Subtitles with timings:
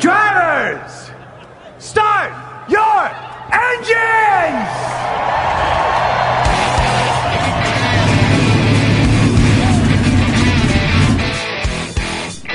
[0.00, 1.10] Drivers,
[1.78, 2.30] start
[2.68, 3.08] your
[3.52, 4.70] engines!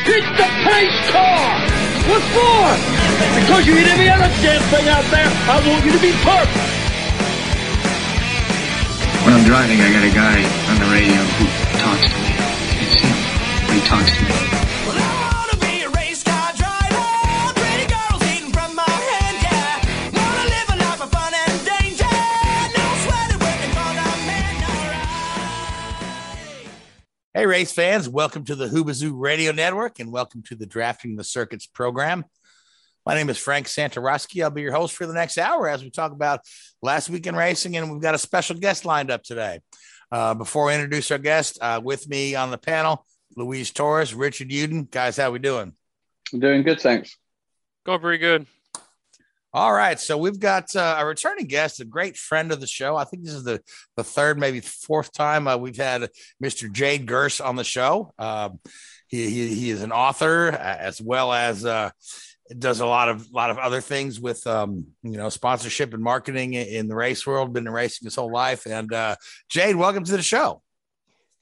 [0.04, 1.50] Hit the pace car!
[2.10, 2.66] What for?
[3.40, 6.80] Because you hit every other damn thing out there, I want you to be perfect!
[9.26, 11.46] When I'm driving, I got a guy on the radio who
[11.78, 12.34] talks to me.
[12.82, 13.18] It's him.
[13.76, 15.19] He talks to me.
[27.36, 31.24] Hey, race fans, welcome to the Hoobazoo Radio Network and welcome to the Drafting the
[31.24, 32.26] Circuits program.
[33.06, 34.44] My name is Frank Santoroski.
[34.44, 36.40] I'll be your host for the next hour as we talk about
[36.82, 39.60] last week in racing, and we've got a special guest lined up today.
[40.12, 43.06] Uh, before we introduce our guest, uh, with me on the panel,
[43.38, 44.90] Louise Torres, Richard Uden.
[44.90, 45.74] Guys, how we doing?
[46.34, 47.16] I'm doing good, thanks.
[47.86, 48.48] Going pretty good.
[49.52, 52.96] All right, so we've got uh, a returning guest, a great friend of the show.
[52.96, 53.60] I think this is the
[53.96, 56.08] the third, maybe fourth time uh, we've had
[56.44, 56.72] Mr.
[56.72, 58.14] Jade Gurss on the show.
[58.20, 58.60] Um,
[59.08, 61.90] he, he, he is an author uh, as well as uh,
[62.60, 66.54] does a lot of lot of other things with um, you know sponsorship and marketing
[66.54, 67.52] in the race world.
[67.52, 68.68] Been in racing his whole life.
[68.68, 69.16] And uh,
[69.50, 70.62] Jade, welcome to the show.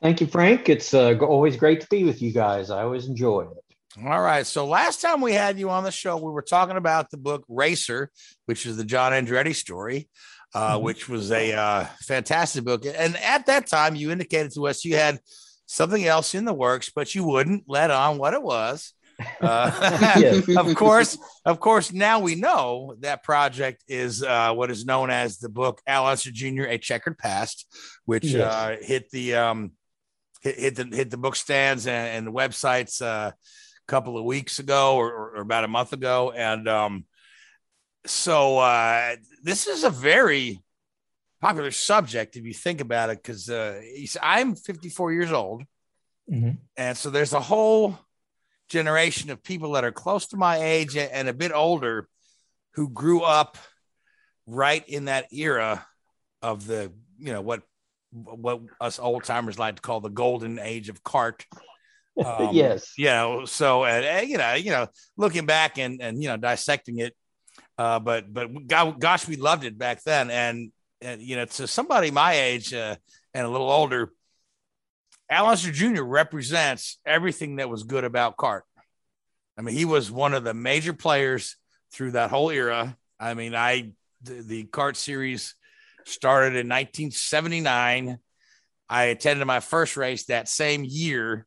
[0.02, 0.69] Thank you, Frank.
[0.69, 2.69] It's uh, always great to be with you guys.
[2.69, 3.66] I always enjoy it.
[4.06, 4.45] All right.
[4.45, 7.44] So last time we had you on the show, we were talking about the book
[7.48, 8.12] Racer,
[8.45, 10.08] which is the John Andretti story,
[10.53, 10.84] uh, mm-hmm.
[10.84, 12.86] which was a uh, fantastic book.
[12.86, 15.19] And at that time, you indicated to us you had
[15.66, 18.94] something else in the works, but you wouldn't let on what it was.
[19.41, 21.91] Uh, of course, of course.
[21.91, 26.30] Now we know that project is uh, what is known as the book Al Unser
[26.31, 26.66] Jr.
[26.66, 27.66] A Checkered Past,
[28.06, 28.53] which yes.
[28.53, 29.72] uh, hit the um,
[30.41, 33.31] hit, hit, the hit the book stands and, and the websites uh,
[33.88, 36.31] couple of weeks ago or, or about a month ago.
[36.31, 37.06] And um,
[38.06, 40.62] so uh, this is a very
[41.42, 43.81] popular subject if you think about it, because uh,
[44.22, 45.64] I'm 54 years old.
[46.31, 46.52] Mm-hmm.
[46.75, 47.98] And so there's a whole
[48.70, 52.08] generation of people that are close to my age and a bit older
[52.74, 53.58] who grew up
[54.46, 55.86] right in that era
[56.42, 57.64] of the, you know, what
[58.12, 61.46] what us old timers like to call the golden age of CART
[62.25, 62.94] um, yes.
[62.97, 67.00] You know, so uh, you know, you know, looking back and and you know, dissecting
[67.00, 67.16] it,
[67.78, 72.11] uh, but but gosh, we loved it back then, and and you know, to somebody
[72.11, 72.95] my age uh,
[73.33, 74.11] and a little older,
[75.29, 76.03] Al Unser Jr.
[76.03, 78.63] represents everything that was good about CART.
[79.57, 81.56] I mean, he was one of the major players
[81.91, 82.95] through that whole era.
[83.19, 83.91] I mean, I
[84.22, 85.56] the, the CART series
[86.06, 88.19] started in 1979.
[88.89, 91.47] I attended my first race that same year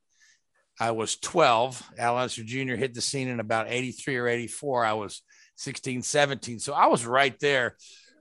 [0.80, 1.90] I was 12.
[1.98, 2.74] Al Unser Jr.
[2.74, 4.84] hit the scene in about 83 or 84.
[4.86, 5.22] I was
[5.56, 6.58] 16, 17.
[6.58, 7.76] So I was right there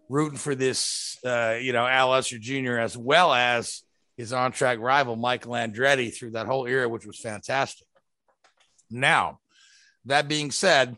[0.09, 2.77] rooting for this, uh, you know, Al Unser Jr.
[2.79, 3.83] as well as
[4.17, 7.87] his on track rival, Michael Andretti, through that whole era, which was fantastic.
[8.91, 9.39] Now,
[10.05, 10.97] that being said,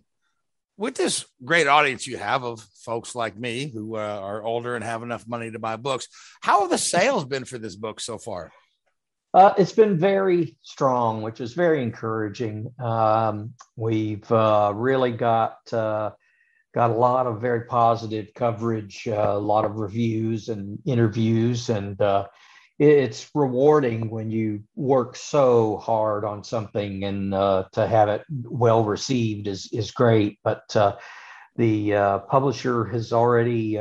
[0.78, 4.83] with this great audience you have of folks like me who uh, are older and
[4.83, 6.07] have enough money to buy books,
[6.41, 8.51] how have the sales been for this book so far?
[9.34, 12.69] Uh, it's been very strong, which is very encouraging.
[12.80, 16.12] Um, we've uh, really got uh,
[16.74, 22.00] got a lot of very positive coverage, uh, a lot of reviews and interviews, and
[22.02, 22.28] uh,
[22.78, 28.84] it's rewarding when you work so hard on something and uh, to have it well
[28.84, 30.40] received is is great.
[30.44, 30.64] But
[31.55, 33.78] the publisher has already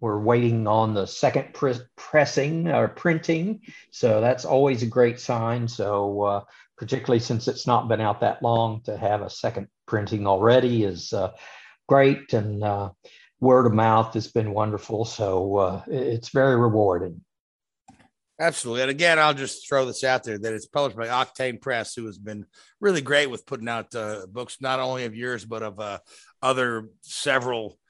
[0.00, 3.60] we're waiting on the second pre- pressing or printing.
[3.90, 5.66] So that's always a great sign.
[5.66, 6.44] So, uh,
[6.76, 11.12] particularly since it's not been out that long, to have a second printing already is
[11.12, 11.32] uh,
[11.88, 12.32] great.
[12.32, 12.90] And uh,
[13.40, 15.04] word of mouth has been wonderful.
[15.04, 17.22] So, uh, it's very rewarding.
[18.40, 18.82] Absolutely.
[18.82, 22.06] And again, I'll just throw this out there that it's published by Octane Press, who
[22.06, 22.46] has been
[22.80, 25.98] really great with putting out uh, books, not only of yours, but of uh,
[26.40, 27.80] other several,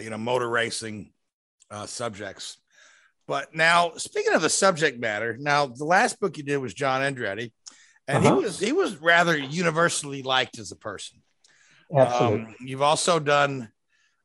[0.00, 1.12] you know, motor racing
[1.70, 2.58] uh, subjects.
[3.26, 7.00] But now, speaking of the subject matter, now the last book you did was John
[7.00, 7.52] Andretti,
[8.08, 8.36] and uh-huh.
[8.36, 11.22] he was he was rather universally liked as a person.
[11.96, 12.46] absolutely.
[12.46, 13.70] Um, you've also done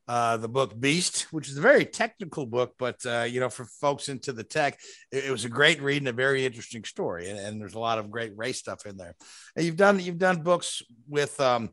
[0.08, 3.64] uh, the book Beast, which is a very technical book, but uh, you know, for
[3.64, 4.78] folks into the tech,
[5.10, 7.28] it, it, was a great read and a very interesting story.
[7.28, 9.14] And, and, there's a lot of great race stuff in there.
[9.56, 11.70] And you've done you've done books with um,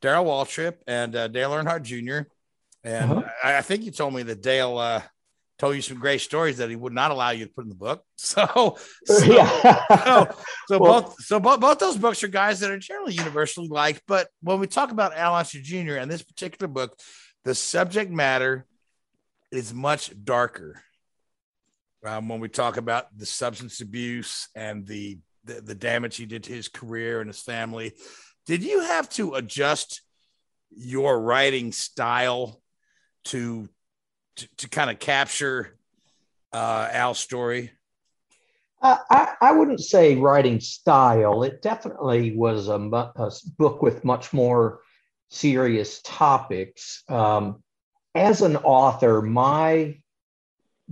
[0.00, 2.28] Darrell Waltrip and uh, Dale Earnhardt Jr.
[2.84, 3.30] And uh-huh.
[3.42, 5.02] I, I, think you told me that Dale uh,
[5.58, 7.74] told you some great stories that he would not allow you to put in the
[7.74, 8.02] book.
[8.18, 9.82] So, so yeah.
[9.88, 10.36] so,
[10.68, 14.02] so well, both so both, both those books are guys that are generally universally liked.
[14.06, 15.96] But when we talk about Al Unser Jr.
[15.96, 16.98] and this particular book,
[17.44, 18.66] the subject matter
[19.52, 20.82] is much darker.
[22.04, 26.44] Um, when we talk about the substance abuse and the, the the damage he did
[26.44, 27.92] to his career and his family,
[28.46, 30.02] did you have to adjust
[30.70, 32.60] your writing style
[33.26, 33.68] to
[34.36, 35.76] to, to kind of capture
[36.52, 37.72] uh, Al's story?
[38.82, 41.42] Uh, I, I wouldn't say writing style.
[41.42, 44.80] It definitely was a, a book with much more
[45.30, 47.02] serious topics.
[47.08, 47.62] Um,
[48.14, 49.98] as an author, my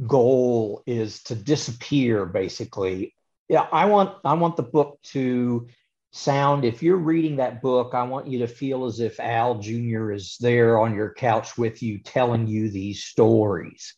[0.06, 3.14] goal is to disappear basically.
[3.48, 5.68] Yeah, I want I want the book to
[6.14, 10.12] sound if you're reading that book, I want you to feel as if Al Jr.
[10.12, 13.94] is there on your couch with you telling you these stories.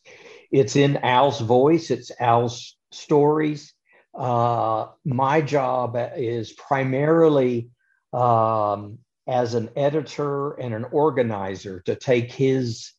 [0.51, 3.71] It's in Al's voice, it's Al's stories.
[4.17, 7.69] Uh, my job is primarily
[8.13, 8.97] um,
[9.27, 12.93] as an editor and an organizer to take his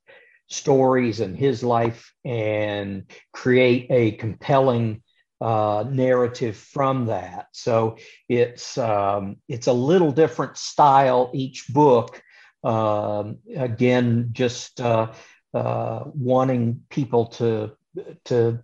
[0.48, 5.02] stories and his life and create a compelling
[5.40, 7.46] uh, narrative from that.
[7.52, 7.96] So
[8.28, 12.22] it's um, it's a little different style each book.
[12.64, 15.12] Um, again, just uh,
[15.54, 17.72] uh, wanting people to
[18.26, 18.60] to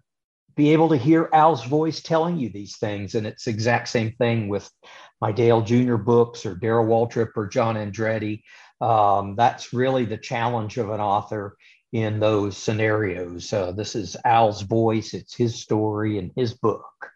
[0.56, 4.48] be able to hear Al's voice telling you these things, and it's exact same thing
[4.48, 4.68] with
[5.20, 5.96] my Dale Jr.
[5.96, 8.42] books or Darrell Waltrip or John Andretti.
[8.80, 11.56] Um, that's really the challenge of an author
[11.94, 13.52] in those scenarios.
[13.52, 17.12] Uh, this is Al's voice, it's his story and his book.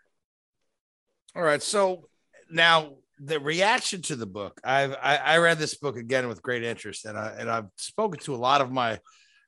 [1.34, 1.60] All right.
[1.60, 2.08] So
[2.48, 6.62] now the reaction to the book, I've I, I read this book again with great
[6.62, 9.00] interest, and I and I've spoken to a lot of my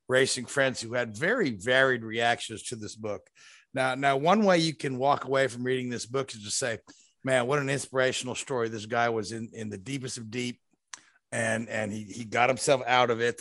[0.09, 3.23] racing friends who had very varied reactions to this book.
[3.73, 6.81] Now, now one way you can walk away from reading this book is to say,
[7.23, 8.69] man, what an inspirational story.
[8.69, 10.59] This guy was in, in the deepest of deep
[11.31, 13.41] and, and he, he got himself out of it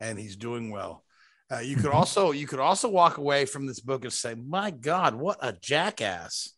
[0.00, 1.04] and he's doing well.
[1.50, 1.96] Uh, you could mm-hmm.
[1.96, 5.52] also, you could also walk away from this book and say, my God, what a
[5.52, 6.52] jackass,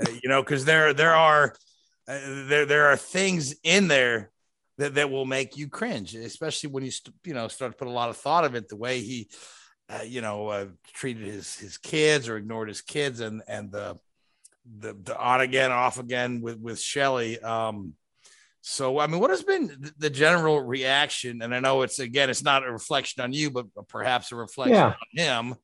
[0.00, 1.54] uh, you know, cause there, there are,
[2.06, 4.30] uh, there, there are things in there
[4.78, 7.88] that, that will make you cringe, especially when you, st- you know, start to put
[7.88, 9.28] a lot of thought of it, the way he,
[9.88, 13.96] uh, you know, uh, treated his, his kids or ignored his kids and, and the,
[14.78, 17.40] the, the on again, off again with with Shelley.
[17.40, 17.94] Um,
[18.62, 21.42] so I mean, what has been the general reaction?
[21.42, 24.74] And I know it's again, it's not a reflection on you, but perhaps a reflection
[24.74, 24.94] yeah.
[25.40, 25.54] on him.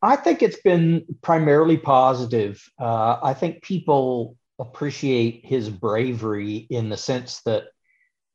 [0.00, 2.64] I think it's been primarily positive.
[2.80, 7.64] Uh, I think people appreciate his bravery in the sense that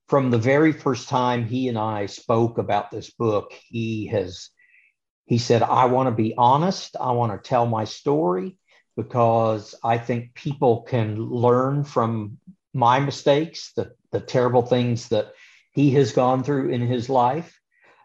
[0.10, 4.50] from the very first time he and I spoke about this book, he has
[5.26, 6.98] he said, I want to be honest.
[7.00, 8.58] I want to tell my story
[8.98, 12.40] because I think people can learn from
[12.74, 15.34] my mistakes, the, the terrible things that
[15.72, 17.60] he has gone through in his life.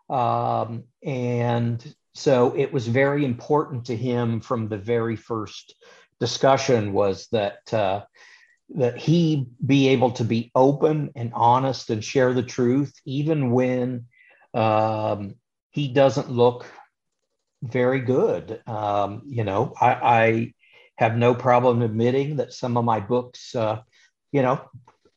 [0.08, 5.74] Um, and so it was very important to him from the very first
[6.18, 8.04] discussion was that uh,
[8.70, 14.06] that he be able to be open and honest and share the truth, even when
[14.54, 15.36] um,
[15.70, 16.66] he doesn't look
[17.62, 18.60] very good.
[18.66, 20.54] Um, you know, I, I,
[20.96, 23.80] have no problem admitting that some of my books, uh,
[24.32, 24.60] you know,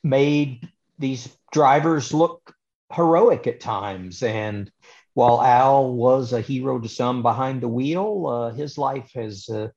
[0.03, 0.67] made
[0.99, 2.53] these drivers look
[2.93, 4.23] heroic at times.
[4.23, 4.71] And
[5.13, 9.69] while Al was a hero to some behind the wheel, uh, his life has uh,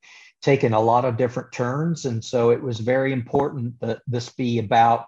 [0.43, 2.05] taken a lot of different turns.
[2.05, 5.07] And so it was very important that this be about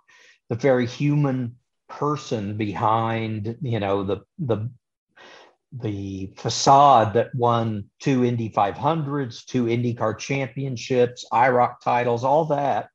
[0.49, 1.57] the very human
[1.89, 4.71] person behind, you know, the, the
[5.73, 12.89] the facade that won two Indy 500s, two IndyCar championships, IROC titles, all that.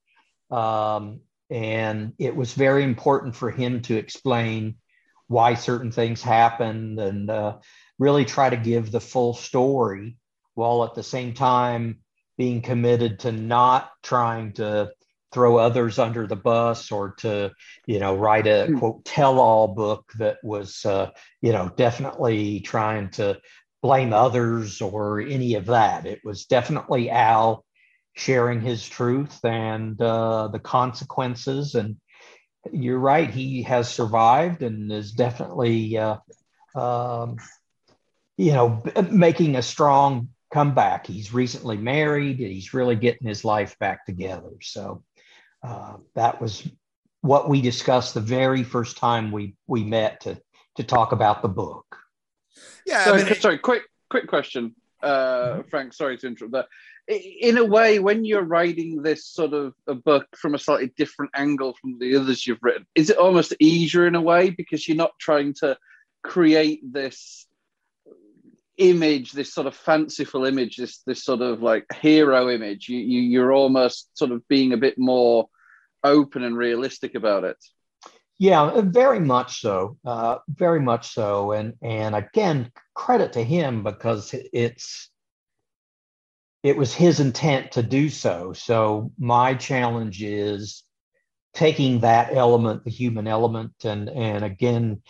[0.52, 4.76] Um, and it was very important for him to explain
[5.28, 7.58] why certain things happened and uh,
[8.00, 10.18] really try to give the full story
[10.56, 12.00] while at the same time
[12.38, 14.92] being committed to not trying to
[15.32, 17.52] throw others under the bus or to
[17.86, 18.78] you know write a hmm.
[18.78, 21.10] quote tell-all book that was uh,
[21.42, 23.40] you know definitely trying to
[23.82, 27.66] blame others or any of that it was definitely al
[28.14, 31.98] sharing his truth and uh, the consequences and
[32.72, 33.30] you're right.
[33.30, 36.18] He has survived and is definitely, uh,
[36.76, 37.38] um,
[38.38, 41.08] you know, making a strong comeback.
[41.08, 42.38] He's recently married.
[42.38, 44.52] He's really getting his life back together.
[44.62, 45.04] So
[45.64, 46.68] uh, that was
[47.22, 50.40] what we discussed the very first time we we met to
[50.76, 51.98] to talk about the book.
[52.86, 53.06] Yeah.
[53.06, 55.94] Sorry, I mean, sorry quick quick question, uh, Frank.
[55.94, 56.68] Sorry to interrupt that.
[57.08, 61.32] In a way, when you're writing this sort of a book from a slightly different
[61.36, 64.98] angle from the others you've written, is it almost easier in a way because you're
[64.98, 65.78] not trying to
[66.24, 67.48] create this
[68.78, 72.90] image, this sort of fanciful image, this this sort of like hero image.
[72.90, 75.48] You, you you're almost sort of being a bit more
[76.04, 77.58] open and realistic about it.
[78.40, 79.98] Yeah, very much so.
[80.04, 81.52] Uh, very much so.
[81.52, 85.10] And and again, credit to him because it's
[86.64, 88.54] it was his intent to do so.
[88.54, 90.84] So my challenge is
[91.54, 95.02] taking that element, the human element, and and again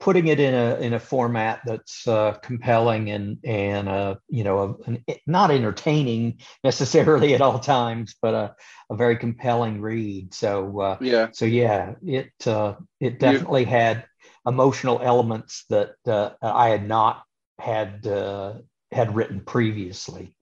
[0.00, 4.80] putting it in a in a format that's uh, compelling and and uh, you know
[4.86, 8.54] an, not entertaining necessarily at all times, but a,
[8.90, 10.34] a very compelling read.
[10.34, 14.06] So uh, yeah, so yeah, it uh, it definitely had
[14.46, 17.22] emotional elements that uh, I had not
[17.58, 18.54] had uh,
[18.90, 20.34] had written previously.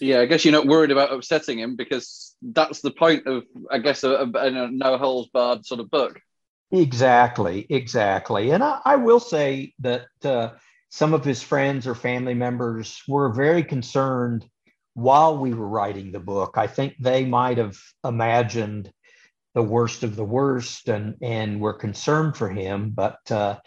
[0.00, 3.78] Yeah, I guess you're not worried about upsetting him because that's the point of, I
[3.78, 6.20] guess, a, a, a no holds barred sort of book.
[6.70, 8.50] Exactly, exactly.
[8.50, 10.50] And I, I will say that uh,
[10.90, 14.46] some of his friends or family members were very concerned
[14.94, 16.54] while we were writing the book.
[16.56, 18.92] I think they might have imagined
[19.54, 22.90] the worst of the worst and, and were concerned for him.
[22.90, 23.58] But uh,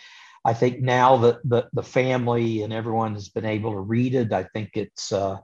[0.45, 4.31] I think now that the, the family and everyone has been able to read it,
[4.31, 5.37] I think it's, uh,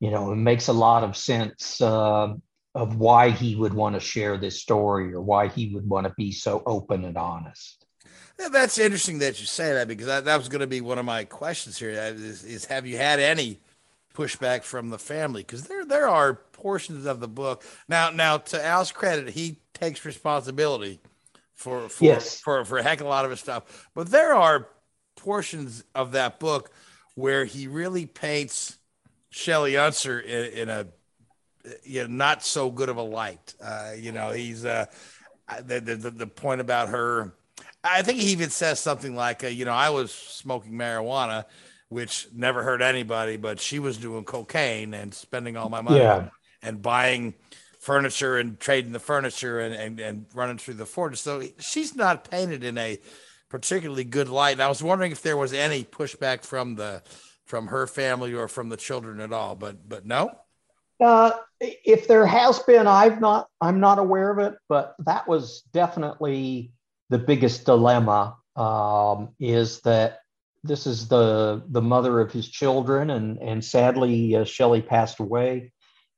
[0.00, 2.34] you know, it makes a lot of sense uh,
[2.74, 6.12] of why he would want to share this story or why he would want to
[6.16, 7.84] be so open and honest.
[8.36, 11.04] That's interesting that you say that because that, that was going to be one of
[11.04, 13.60] my questions here is, is have you had any
[14.12, 18.64] pushback from the family because there there are portions of the book now now to
[18.64, 21.00] Al's credit he takes responsibility
[21.52, 22.40] for for, yes.
[22.40, 24.68] for for a heck of a lot of his stuff but there are
[25.16, 26.70] portions of that book
[27.16, 28.78] where he really paints
[29.34, 30.86] Shelley Unser in, in a
[31.82, 33.54] you know, not so good of a light.
[33.60, 34.86] Uh, you know, he's uh,
[35.60, 37.34] the, the the point about her.
[37.82, 41.46] I think he even says something like, uh, you know, I was smoking marijuana,
[41.88, 46.28] which never hurt anybody, but she was doing cocaine and spending all my money yeah.
[46.62, 47.34] and buying
[47.80, 51.20] furniture and trading the furniture and, and, and running through the fortress.
[51.20, 53.00] So she's not painted in a
[53.48, 54.52] particularly good light.
[54.52, 57.02] And I was wondering if there was any pushback from the
[57.54, 60.28] from her family or from the children at all, but but no.
[61.00, 61.30] Uh,
[61.60, 66.72] if there has been, I've not, I'm not aware of it, but that was definitely
[67.10, 68.38] the biggest dilemma.
[68.56, 70.18] Um, is that
[70.64, 75.70] this is the the mother of his children, and and sadly, uh, passed away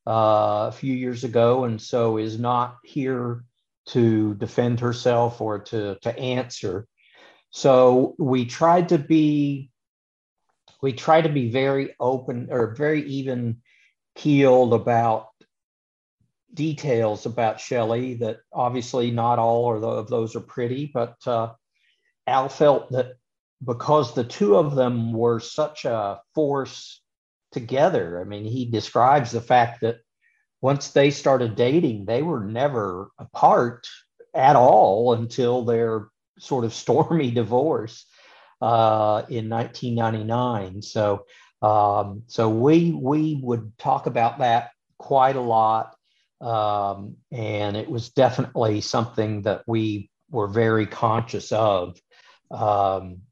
[0.07, 3.45] uh, a few years ago, and so is not here
[3.89, 6.87] to defend herself or to to answer.
[7.51, 9.71] So we tried to be
[10.83, 13.59] we try to be very open or very even
[14.15, 15.29] keeled about
[16.53, 21.53] details about Shelley that obviously not all of those are pretty, but uh,
[22.27, 23.15] Al felt that
[23.65, 27.01] because the two of them were such a force
[27.53, 29.99] together, I mean, he describes the fact that
[30.61, 33.87] once they started dating, they were never apart
[34.35, 38.07] at all until their sort of stormy divorce
[38.61, 40.83] uh, in 1999.
[40.83, 41.27] So
[41.63, 45.97] um, so we we would talk about that quite a lot,
[46.41, 51.99] um, and it was definitely something that we were very conscious of.
[52.51, 53.23] Um,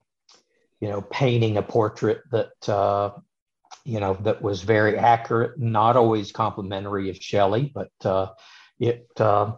[0.80, 3.10] you know, painting a portrait that uh,
[3.84, 8.28] you know that was very accurate, not always complimentary of Shelley, but uh,
[8.80, 9.52] it uh,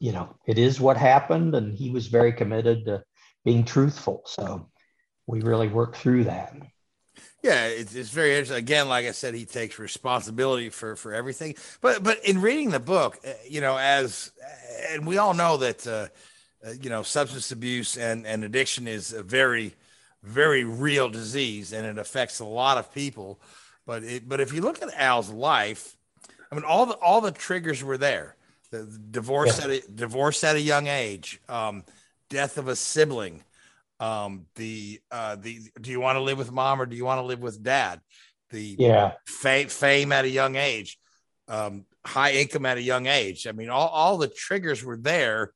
[0.00, 3.02] you know it is what happened, and he was very committed to
[3.44, 4.22] being truthful.
[4.26, 4.68] So
[5.28, 6.56] we really work through that.
[7.42, 8.56] Yeah, it's, it's very interesting.
[8.56, 11.54] Again, like I said, he takes responsibility for for everything.
[11.80, 14.32] But but in reading the book, uh, you know, as
[14.90, 16.08] and we all know that uh,
[16.66, 19.74] uh, you know substance abuse and and addiction is a very
[20.24, 23.38] very real disease and it affects a lot of people.
[23.86, 25.96] But it, but if you look at Al's life,
[26.50, 28.34] I mean, all the all the triggers were there.
[28.70, 29.64] The, the divorce yeah.
[29.64, 31.84] at a, divorce at a young age, um,
[32.28, 33.44] death of a sibling,
[34.00, 37.18] um the uh the do you want to live with mom or do you want
[37.18, 38.00] to live with dad
[38.50, 40.98] the yeah fame fame at a young age
[41.48, 45.52] um high income at a young age i mean all, all the triggers were there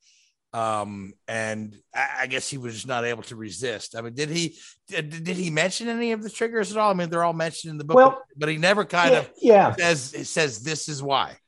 [0.55, 3.97] um, and I, I, guess he was just not able to resist.
[3.97, 6.91] I mean, did he did, did he mention any of the triggers at all?
[6.91, 9.31] I mean, they're all mentioned in the book, well, but he never kind yeah, of
[9.41, 11.39] yeah says it says this is why.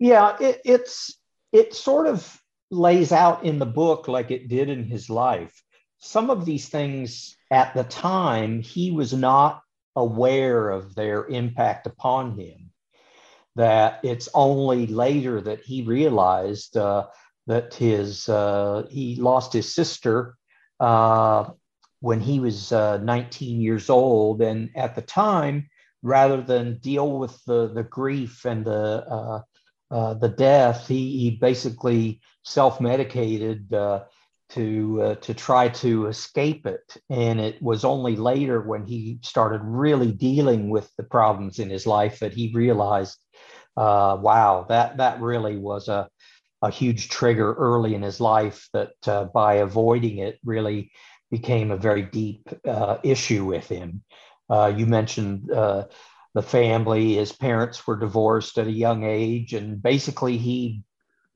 [0.00, 1.16] Yeah, it, it's
[1.52, 5.62] it sort of lays out in the book like it did in his life.
[6.02, 9.62] Some of these things at the time he was not
[9.96, 12.70] aware of their impact upon him.
[13.56, 16.76] That it's only later that he realized.
[16.76, 17.06] Uh,
[17.46, 20.36] that his uh, he lost his sister
[20.80, 21.50] uh,
[22.00, 25.68] when he was uh, 19 years old, and at the time,
[26.02, 29.42] rather than deal with the the grief and the uh,
[29.90, 33.72] uh, the death, he, he basically self medicated
[34.52, 36.96] uh, to to try to escape it.
[37.10, 41.86] And it was only later when he started really dealing with the problems in his
[41.86, 43.18] life that he realized,
[43.76, 46.08] wow, that that really was a
[46.62, 50.92] a huge trigger early in his life that uh, by avoiding it really
[51.30, 54.02] became a very deep uh, issue with him.
[54.48, 55.84] Uh, you mentioned uh,
[56.34, 60.82] the family, his parents were divorced at a young age, and basically he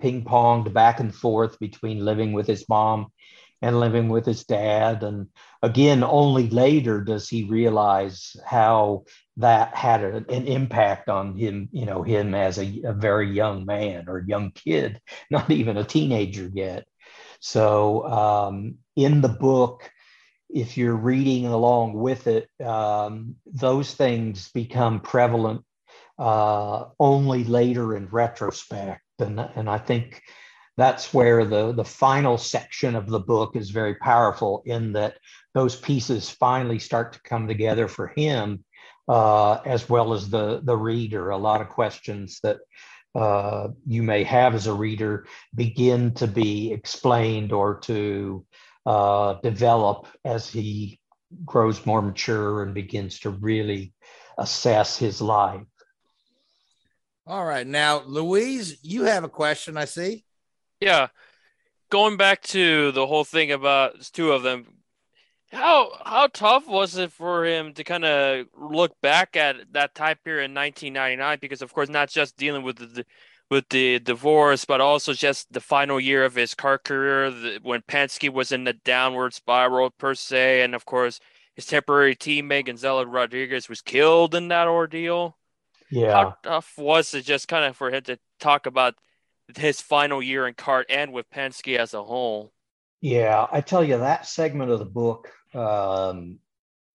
[0.01, 3.09] ping ponged back and forth between living with his mom
[3.63, 5.03] and living with his dad.
[5.03, 5.29] And
[5.63, 9.05] again, only later does he realize how
[9.39, 13.65] that had a, an impact on him, you know, him as a, a, very young
[13.65, 15.01] man or young kid,
[15.31, 16.87] not even a teenager yet.
[17.41, 19.91] So um, in the book,
[20.49, 25.63] if you're reading along with it, um, those things become prevalent
[26.19, 29.03] uh, only later in retrospect.
[29.19, 30.23] And, and I think
[30.77, 35.19] that's where the, the final section of the book is very powerful in that
[35.55, 38.65] those pieces finally start to come together for him
[39.09, 41.31] uh, as well as the, the reader.
[41.31, 42.59] A lot of questions that
[43.15, 48.45] uh, you may have as a reader begin to be explained or to
[48.85, 51.01] uh, develop as he
[51.45, 53.95] grows more mature and begins to really
[54.39, 55.63] assess his life.
[57.27, 57.67] All right.
[57.67, 60.25] Now, Louise, you have a question, I see.
[60.81, 61.09] Yeah.
[61.91, 64.67] Going back to the whole thing about two of them,
[65.53, 70.17] how how tough was it for him to kind of look back at that time
[70.25, 71.39] period in 1999?
[71.41, 73.05] Because of course, not just dealing with the
[73.51, 77.83] with the divorce, but also just the final year of his car career the, when
[77.83, 81.21] Penske was in the downward spiral per se, and of course
[81.55, 85.37] his temporary teammate Gonzalo Rodriguez was killed in that ordeal.
[85.91, 88.95] Yeah, how tough was it just kind of for him to talk about
[89.57, 92.53] his final year in CART and with Penske as a whole?
[93.01, 96.39] Yeah, I tell you that segment of the book um,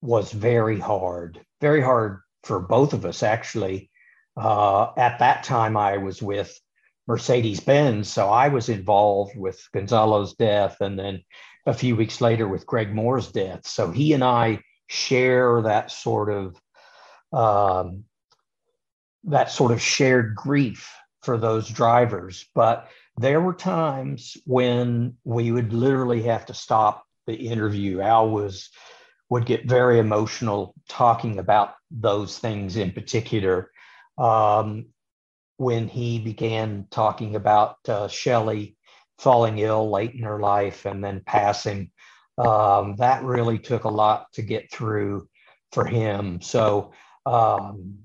[0.02, 3.90] was very hard, very hard for both of us actually.
[4.36, 6.60] Uh, at that time, I was with
[7.08, 11.24] Mercedes Benz, so I was involved with Gonzalo's death, and then
[11.66, 13.68] a few weeks later with Greg Moore's death.
[13.68, 16.62] So he and I share that sort of
[17.34, 18.06] um,
[19.26, 22.46] that sort of shared grief for those drivers.
[22.56, 28.02] But there were times when we would literally have to stop the interview.
[28.02, 28.70] Al was
[29.30, 33.72] would get very emotional talking about those things in particular.
[34.18, 34.88] Um,
[35.56, 38.76] when he began talking about uh, Shelley
[39.20, 41.92] falling ill late in her life and then passing,
[42.38, 45.30] um, that really took a lot to get through
[45.72, 46.42] for him.
[46.42, 46.92] So,
[47.26, 48.00] um,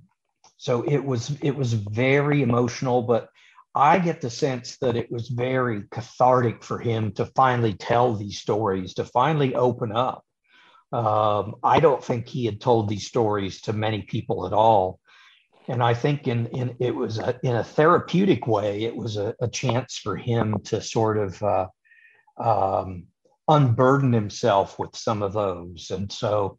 [0.56, 3.28] so it was it was very emotional, but
[3.74, 8.38] I get the sense that it was very cathartic for him to finally tell these
[8.38, 10.24] stories, to finally open up.
[10.92, 14.98] Um, I don't think he had told these stories to many people at all.
[15.68, 19.34] And I think in, in it was a, in a therapeutic way, it was a,
[19.42, 21.66] a chance for him to sort of uh,
[22.38, 23.08] um,
[23.48, 25.90] unburden himself with some of those.
[25.90, 26.56] And so,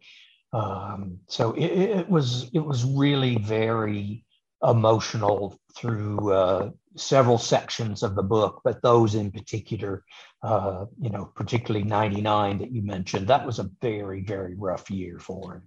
[0.53, 4.25] um, so it, it was it was really very
[4.63, 10.03] emotional through uh, several sections of the book, but those in particular,
[10.41, 15.19] uh, you know, particularly 99 that you mentioned, that was a very, very rough year
[15.19, 15.63] for him.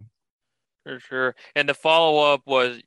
[0.85, 1.37] For sure.
[1.55, 2.81] And the follow up was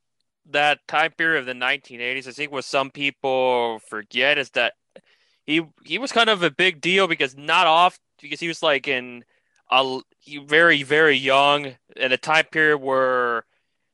[0.49, 4.73] that time period of the 1980s, I think what some people forget is that
[5.45, 8.87] he he was kind of a big deal because not off because he was like
[8.87, 9.23] in
[9.71, 9.99] a
[10.45, 13.45] very very young in a time period where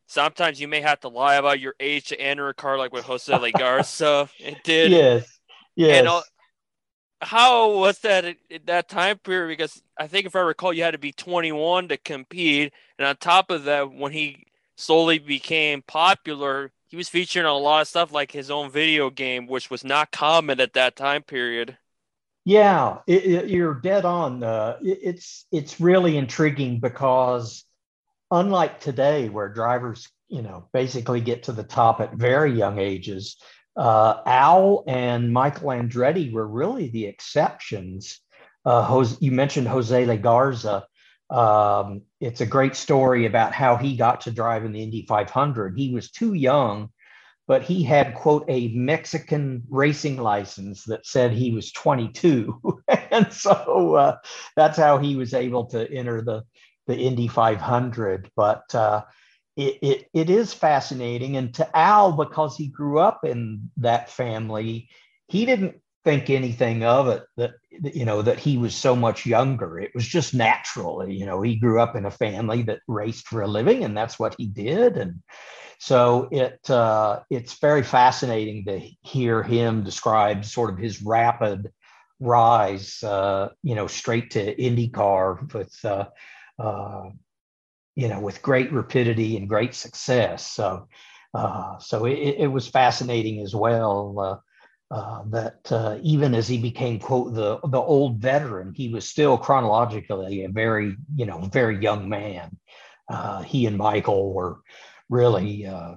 [0.07, 3.05] sometimes you may have to lie about your age to enter a car, like with
[3.05, 4.91] Jose Legarza it did.
[4.91, 5.39] Yes,
[5.75, 5.99] yes.
[5.99, 6.21] And, uh,
[7.21, 9.49] how was that at that time period?
[9.49, 13.17] Because I think if I recall, you had to be 21 to compete, and on
[13.17, 14.45] top of that, when he
[14.77, 19.47] slowly became popular, he was featuring a lot of stuff like his own video game,
[19.47, 21.77] which was not common at that time period.
[22.49, 24.41] Yeah, it, it, you're dead on.
[24.41, 27.63] Uh, it, it's it's really intriguing because
[28.31, 33.37] unlike today, where drivers you know basically get to the top at very young ages,
[33.77, 38.19] uh, Al and Michael Andretti were really the exceptions.
[38.65, 40.87] Uh, Jose, you mentioned Josele Garza.
[41.29, 45.77] Um, it's a great story about how he got to drive in the Indy 500.
[45.77, 46.89] He was too young
[47.49, 52.79] but he had quote a mexican racing license that said he was 22
[53.11, 54.15] and so uh,
[54.55, 56.43] that's how he was able to enter the
[56.87, 59.01] the indy 500 but uh,
[59.59, 61.35] it, it, it is fascinating.
[61.35, 64.89] And to al because he grew up in that family
[65.27, 69.77] he didn't think anything of it that you know that he was so much younger.
[69.77, 71.07] It was just natural.
[71.07, 74.17] You know he grew up in a family that raced for a living and that's
[74.17, 74.97] what he did.
[74.97, 75.21] And
[75.79, 81.71] so it uh, it's very fascinating to hear him describe sort of his rapid
[82.19, 86.05] rise, uh, you know, straight to IndyCar with, uh,
[86.59, 87.09] uh,
[87.95, 90.45] you know, with great rapidity and great success.
[90.45, 90.87] So,
[91.33, 94.19] uh, so it, it, was fascinating as well.
[94.19, 94.37] Uh,
[94.93, 100.43] uh, that even as he became quote the the old veteran, he was still chronologically
[100.43, 102.57] a very you know very young man.
[103.45, 104.57] He and Michael were
[105.09, 105.95] really, uh,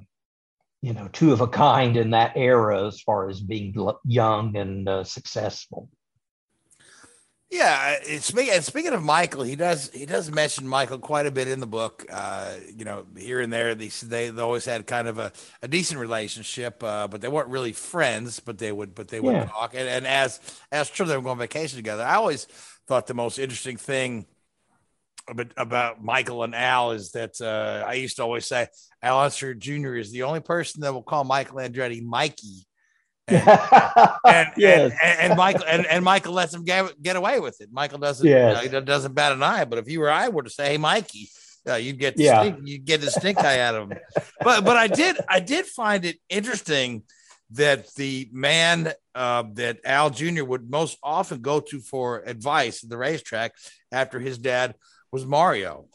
[0.80, 4.88] you know, two of a kind in that era as far as being young and
[4.88, 5.88] uh, successful.
[7.52, 11.60] Yeah, speaking speaking of Michael, he does he does mention Michael quite a bit in
[11.60, 12.06] the book.
[12.10, 15.68] Uh, you know, here and there, they they, they always had kind of a, a
[15.68, 18.40] decent relationship, uh, but they weren't really friends.
[18.40, 19.44] But they would but they would yeah.
[19.44, 20.40] talk, and, and as
[20.72, 22.04] as true, they were going on vacation together.
[22.04, 22.46] I always
[22.86, 24.24] thought the most interesting thing
[25.28, 28.66] about, about Michael and Al is that uh, I used to always say
[29.02, 29.94] Al Unser Jr.
[29.94, 32.66] is the only person that will call Michael Andretti Mikey.
[33.28, 34.92] And, and, yes.
[35.02, 37.70] and, and, Michael and, and Michael lets him get, get away with it.
[37.72, 38.64] Michael doesn't yes.
[38.64, 39.64] you know, doesn't bat an eye.
[39.64, 41.28] But if you or I were to say, "Hey, Mikey,"
[41.68, 42.40] uh, you'd get the yeah.
[42.40, 43.98] stink, you'd get the stink eye out of him.
[44.40, 47.04] But but I did I did find it interesting
[47.52, 50.44] that the man uh, that Al Jr.
[50.44, 53.52] would most often go to for advice at the racetrack
[53.90, 54.74] after his dad
[55.12, 55.86] was Mario.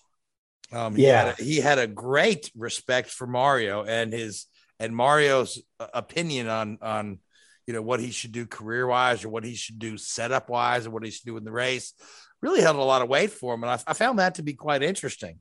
[0.71, 4.45] Um, he yeah, had a, he had a great respect for Mario and his
[4.79, 7.19] and Mario's opinion on on
[7.65, 10.85] you know what he should do career wise or what he should do setup wise
[10.85, 11.93] or what he should do in the race
[12.41, 14.53] really held a lot of weight for him, and I, I found that to be
[14.53, 15.39] quite interesting.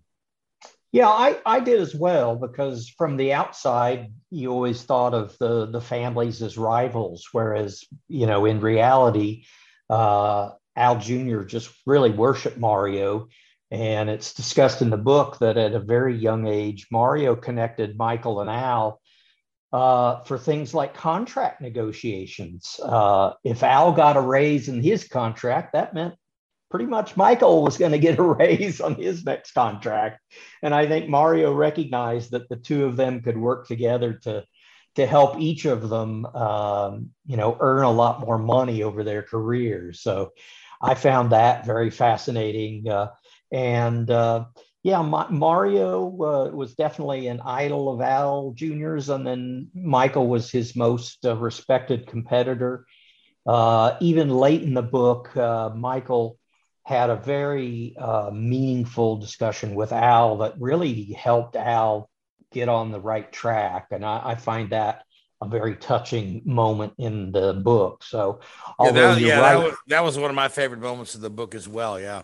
[0.93, 5.67] Yeah, I, I did as well because from the outside, you always thought of the
[5.67, 9.45] the families as rivals, whereas you know in reality,
[9.91, 11.43] uh, Al Jr.
[11.43, 13.29] just really worshiped Mario
[13.71, 18.41] and it's discussed in the book that at a very young age, Mario connected Michael
[18.41, 19.01] and Al
[19.73, 22.79] uh, for things like contract negotiations.
[22.83, 26.15] Uh, if Al got a raise in his contract, that meant
[26.71, 30.21] pretty much Michael was going to get a raise on his next contract.
[30.63, 34.45] And I think Mario recognized that the two of them could work together to
[34.95, 39.23] to help each of them, um, you know, earn a lot more money over their
[39.23, 40.01] careers.
[40.01, 40.33] So
[40.81, 42.89] I found that very fascinating.
[42.89, 43.09] Uh,
[43.53, 44.47] and uh,
[44.83, 50.51] yeah, Ma- Mario uh, was definitely an idol of Al Jr.'s, and then Michael was
[50.51, 52.87] his most uh, respected competitor.
[53.45, 56.39] Uh, even late in the book, uh, Michael
[56.85, 62.09] had a very uh, meaningful discussion with Al that really helped Al
[62.53, 65.03] get on the right track, and I, I find that
[65.43, 68.05] a very touching moment in the book.
[68.05, 68.41] So,
[68.81, 71.31] yeah, that, yeah right, that, was, that was one of my favorite moments of the
[71.31, 72.01] book as well.
[72.01, 72.23] Yeah.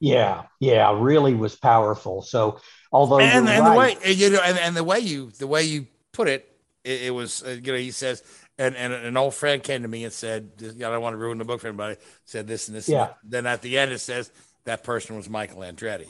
[0.00, 2.22] Yeah, yeah, really was powerful.
[2.22, 2.58] So
[2.90, 5.62] although and, and right, the way you know, and, and the way you the way
[5.64, 6.50] you put it,
[6.84, 8.22] it, it was uh, you know he says,
[8.58, 11.38] and, and an old friend came to me and said, I don't want to ruin
[11.38, 11.96] the book for anybody.
[12.24, 12.88] Said this and this.
[12.88, 13.10] Yeah.
[13.22, 14.32] And then at the end it says
[14.64, 16.08] that person was Michael Andretti.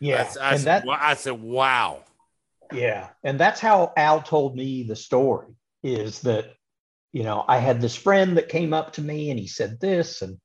[0.00, 2.00] Yeah, I, I and said, that I said, wow.
[2.72, 5.48] Yeah, and that's how Al told me the story.
[5.82, 6.54] Is that
[7.14, 10.20] you know, I had this friend that came up to me and he said this,
[10.20, 10.36] and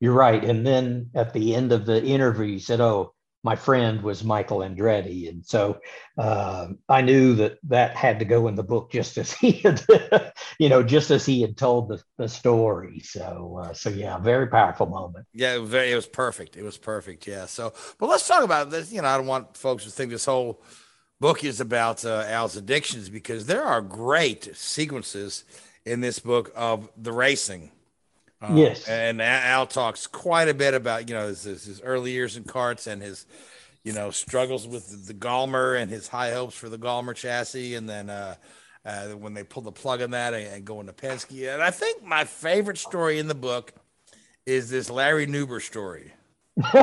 [0.00, 0.44] you're right.
[0.44, 4.58] And then at the end of the interview, he said, Oh, my friend was Michael
[4.58, 5.28] Andretti.
[5.28, 5.78] And so
[6.18, 9.80] uh, I knew that that had to go in the book just as he had,
[10.58, 12.98] you know, just as he had told the, the story.
[12.98, 15.26] So, uh, so yeah, very powerful moment.
[15.32, 16.56] Yeah, very, it was perfect.
[16.56, 17.28] It was perfect.
[17.28, 17.46] Yeah.
[17.46, 18.92] So, but let's talk about this.
[18.92, 20.60] You know, I don't want folks to think this whole
[21.20, 25.44] book is about uh, Al's addictions because there are great sequences
[25.86, 27.70] in this book of the racing.
[28.42, 32.36] Um, yes, and Al talks quite a bit about you know his, his early years
[32.36, 33.24] in carts and his
[33.82, 37.88] you know struggles with the Galmer and his high hopes for the Galmer chassis, and
[37.88, 38.34] then uh,
[38.84, 41.52] uh, when they pull the plug on that and, and go into Penske.
[41.52, 43.72] And I think my favorite story in the book
[44.44, 46.12] is this Larry Nuber story.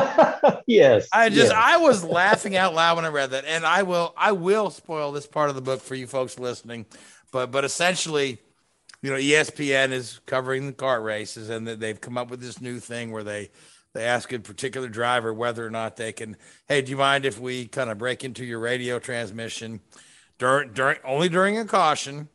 [0.67, 1.07] yes.
[1.11, 1.51] I just yes.
[1.51, 5.11] I was laughing out loud when I read that, and I will I will spoil
[5.11, 6.85] this part of the book for you folks listening,
[7.31, 8.39] but but essentially,
[9.03, 12.79] you know, ESPN is covering the CART races, and they've come up with this new
[12.79, 13.49] thing where they
[13.93, 16.37] they ask a particular driver whether or not they can.
[16.67, 19.81] Hey, do you mind if we kind of break into your radio transmission
[20.39, 22.29] during during only during a caution,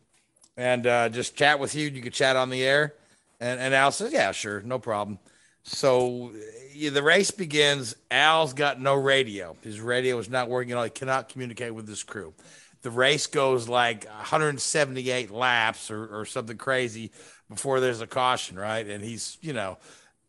[0.58, 1.88] and uh, just chat with you?
[1.88, 2.94] You could chat on the air,
[3.40, 5.18] and and Al says, yeah, sure, no problem.
[5.62, 6.32] So
[6.74, 7.96] yeah, the race begins.
[8.10, 9.56] Al's got no radio.
[9.62, 10.84] His radio is not working at all.
[10.84, 12.34] He cannot communicate with his crew.
[12.82, 17.10] The race goes like 178 laps or, or something crazy
[17.48, 18.86] before there's a caution, right?
[18.86, 19.78] And he's, you know,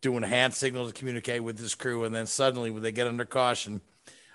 [0.00, 2.04] doing hand signal to communicate with his crew.
[2.04, 3.80] And then suddenly, when they get under caution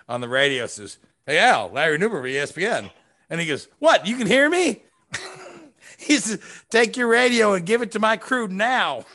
[0.08, 2.91] on the radio, says, Hey, Al, Larry Nuber, ESPN.
[3.30, 4.08] And he goes, What?
[4.08, 4.84] You can hear me?
[5.97, 9.06] he says, Take your radio and give it to my crew now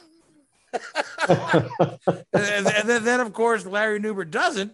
[1.28, 1.66] and,
[2.32, 4.72] then, then, of course, Larry Nuber doesn't.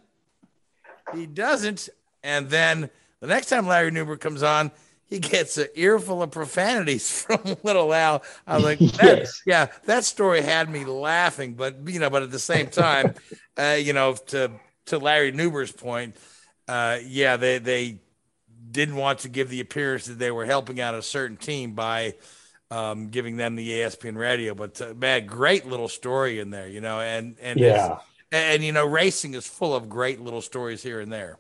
[1.15, 1.89] He doesn't.
[2.23, 4.71] And then the next time Larry Nuber comes on,
[5.05, 8.23] he gets an earful of profanities from Little Al.
[8.47, 9.43] I was like, that, yes.
[9.47, 13.15] yeah, that story had me laughing, but you know, but at the same time,
[13.57, 14.51] uh, you know, to
[14.87, 16.17] to Larry Nuber's point,
[16.69, 18.01] uh, yeah, they they
[18.71, 22.15] didn't want to give the appearance that they were helping out a certain team by
[22.71, 24.55] um, giving them the ESPN radio.
[24.55, 27.99] But uh, man, great little story in there, you know, and and yeah,
[28.33, 31.39] and you know, racing is full of great little stories here and there.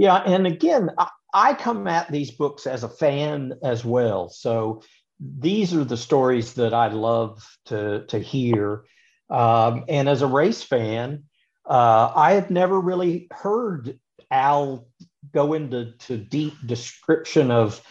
[0.00, 4.80] Yeah, and again, I, I come at these books as a fan as well, so
[5.20, 8.84] these are the stories that I love to to hear.
[9.28, 11.24] Um, and as a race fan,
[11.66, 14.88] uh, I had never really heard Al
[15.34, 17.82] go into to deep description of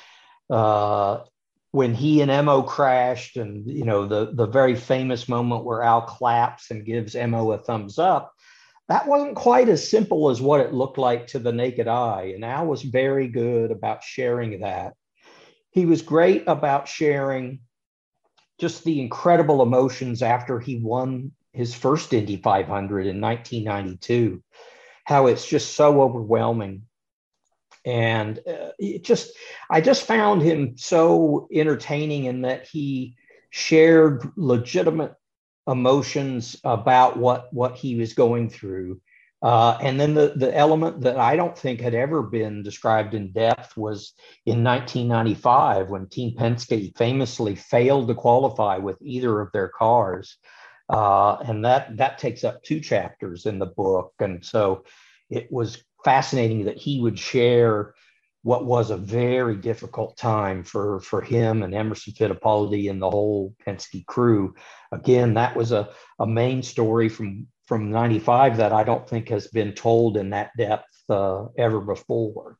[0.50, 1.20] uh,
[1.70, 6.02] when he and Mo crashed, and you know the the very famous moment where Al
[6.02, 8.34] claps and gives Mo a thumbs up,
[8.90, 12.34] that wasn't quite as simple as what it looked like to the naked eye.
[12.34, 14.96] And Al was very good about sharing that.
[15.70, 17.60] He was great about sharing
[18.60, 24.44] just the incredible emotions after he won his first Indy 500 in 1992.
[25.06, 26.84] How it's just so overwhelming
[27.86, 29.32] and uh, it just
[29.70, 33.16] i just found him so entertaining in that he
[33.52, 35.14] shared legitimate
[35.70, 39.00] emotions about what what he was going through
[39.42, 43.32] uh, and then the, the element that I don't think had ever been described in
[43.32, 44.14] depth was
[44.46, 50.38] in 1995 when Team Penske famously failed to qualify with either of their cars.
[50.90, 54.12] Uh, and that, that takes up two chapters in the book.
[54.20, 54.84] And so
[55.30, 57.94] it was fascinating that he would share
[58.44, 63.54] what was a very difficult time for for him and Emerson Fittipaldi and the whole
[63.66, 64.56] Penske crew.
[64.92, 69.48] Again, that was a, a main story from from 95 that I don't think has
[69.48, 72.58] been told in that depth uh, ever before.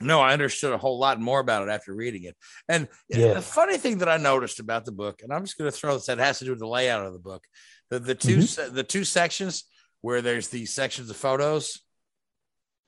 [0.00, 2.36] No, I understood a whole lot more about it after reading it.
[2.68, 3.34] And yeah.
[3.34, 5.94] the funny thing that I noticed about the book, and I'm just going to throw
[5.94, 7.42] this that has to do with the layout of the book,
[7.90, 8.74] the, the 2 mm-hmm.
[8.74, 9.64] the two sections
[10.00, 11.80] where there's the sections of photos.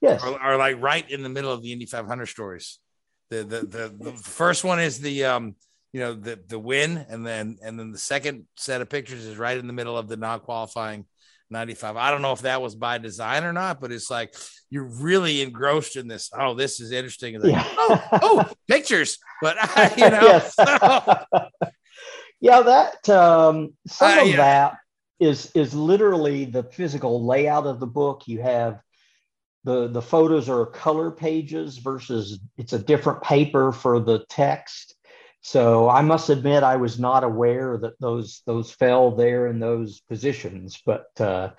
[0.01, 0.23] Yes.
[0.23, 2.79] Are, are, like right in the middle of the Indy 500 stories.
[3.31, 5.55] The, the the the first one is the um
[5.93, 9.37] you know the the win and then and then the second set of pictures is
[9.37, 11.05] right in the middle of the non-qualifying
[11.49, 14.35] 95 i don't know if that was by design or not but it's like
[14.69, 17.65] you're really engrossed in this oh this is interesting like, yeah.
[17.77, 19.57] oh, oh pictures but
[19.97, 20.55] you know yes.
[22.41, 24.37] yeah that um some uh, of yeah.
[24.37, 24.77] that
[25.21, 28.23] is is literally the physical layout of the book.
[28.27, 28.81] You have
[29.65, 34.95] the the photos are color pages versus it's a different paper for the text.
[35.43, 40.01] So I must admit I was not aware that those those fell there in those
[40.01, 41.51] positions, but uh,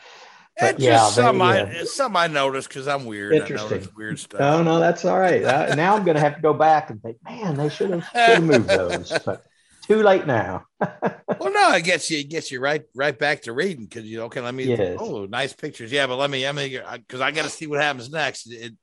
[0.59, 1.83] but yeah, just some they, I yeah.
[1.85, 3.33] some I noticed because I'm weird.
[3.33, 4.41] Interesting, weird stuff.
[4.41, 5.43] Oh no, that's all right.
[5.43, 8.03] uh, now I'm going to have to go back and think, man, they should have
[8.03, 9.17] should have moved those.
[9.25, 9.45] But
[9.91, 10.65] too late now.
[10.79, 14.41] well, no, I guess you, gets you right, right back to reading because you okay.
[14.41, 14.65] Let me.
[14.65, 14.97] Yes.
[14.99, 15.91] Oh, nice pictures.
[15.91, 16.47] Yeah, but let me.
[16.47, 18.51] I mean, because I got to see what happens next.
[18.51, 18.73] It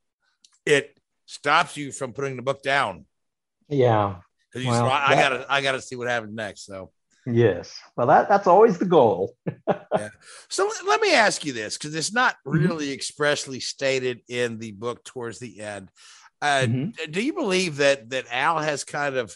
[0.65, 3.05] it stops you from putting the book down.
[3.67, 4.17] Yeah.
[4.51, 6.65] Because well, I, that, gotta, I gotta see what happens next.
[6.65, 6.91] So.
[7.25, 7.79] Yes.
[7.95, 9.35] Well, that that's always the goal.
[9.67, 10.09] yeah.
[10.49, 12.57] So let me ask you this, because it's not mm-hmm.
[12.57, 12.93] really mm-hmm.
[12.93, 15.89] expressly stated in the book towards the end.
[16.41, 17.11] Uh, mm-hmm.
[17.11, 19.35] Do you believe that that Al has kind of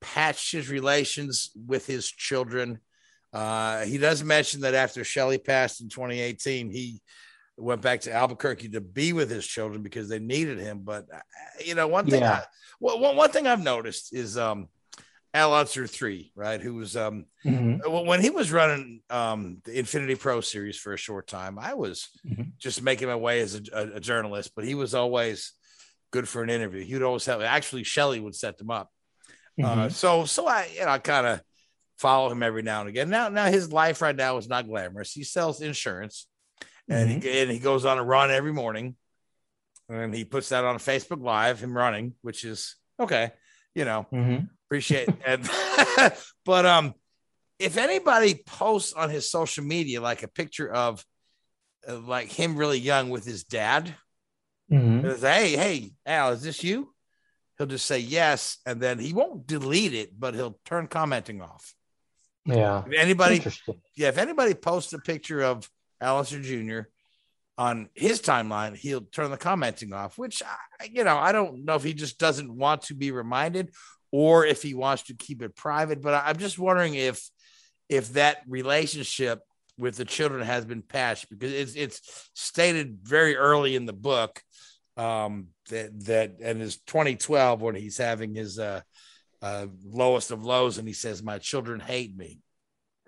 [0.00, 2.78] patched his relations with his children.
[3.32, 7.00] Uh, he does mention that after Shelley passed in 2018, he
[7.56, 10.80] went back to Albuquerque to be with his children because they needed him.
[10.82, 11.18] But uh,
[11.64, 12.32] you know, one thing, yeah.
[12.32, 12.42] I,
[12.80, 14.68] well, one thing I've noticed is um,
[15.32, 16.60] Al Unser three, right?
[16.60, 18.06] Who was um, mm-hmm.
[18.06, 22.08] when he was running um, the Infiniti Pro series for a short time, I was
[22.26, 22.42] mm-hmm.
[22.58, 25.52] just making my way as a, a, a journalist, but he was always
[26.10, 26.82] good for an interview.
[26.82, 28.90] He would always have actually Shelley would set them up.
[29.62, 29.80] Uh, mm-hmm.
[29.80, 31.40] Uh, so so I you know I kind of
[31.98, 33.10] follow him every now and again.
[33.10, 35.12] Now now his life right now is not glamorous.
[35.12, 36.26] He sells insurance,
[36.88, 37.20] and mm-hmm.
[37.20, 38.96] he and he goes on a run every morning,
[39.88, 43.32] and he puts that on Facebook Live him running, which is okay.
[43.74, 44.44] You know, mm-hmm.
[44.66, 46.20] appreciate it.
[46.44, 46.94] but um,
[47.58, 51.04] if anybody posts on his social media like a picture of
[51.86, 53.94] uh, like him really young with his dad,
[54.72, 55.24] mm-hmm.
[55.24, 56.89] hey hey Al, is this you?
[57.60, 61.74] He'll just say yes, and then he won't delete it, but he'll turn commenting off.
[62.46, 62.84] Yeah.
[62.86, 63.44] If anybody,
[63.94, 65.68] yeah, if anybody posts a picture of
[66.00, 66.88] Al Unser Jr.
[67.58, 70.16] on his timeline, he'll turn the commenting off.
[70.16, 70.42] Which
[70.90, 73.74] you know, I don't know if he just doesn't want to be reminded,
[74.10, 76.00] or if he wants to keep it private.
[76.00, 77.28] But I'm just wondering if
[77.90, 79.42] if that relationship
[79.76, 84.40] with the children has been patched because it's it's stated very early in the book
[85.00, 88.82] um, that that and is 2012 when he's having his uh,
[89.40, 92.40] uh, lowest of lows, and he says, "My children hate me."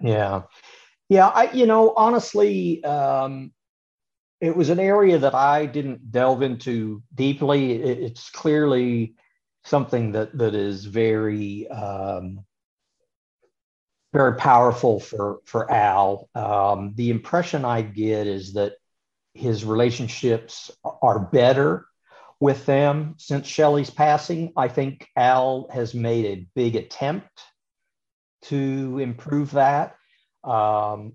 [0.01, 0.43] Yeah,
[1.09, 1.29] yeah.
[1.29, 3.53] I you know honestly, um,
[4.41, 7.73] it was an area that I didn't delve into deeply.
[7.73, 9.15] It, it's clearly
[9.65, 12.41] something that that is very um,
[14.15, 16.31] very powerful for for Al.
[16.35, 18.77] Um, the impression I get is that
[19.35, 20.71] his relationships
[21.03, 21.87] are better
[22.41, 24.53] with them since Shelley's passing.
[24.57, 27.31] I think Al has made a big attempt
[28.43, 29.97] to improve that.
[30.43, 31.13] Um,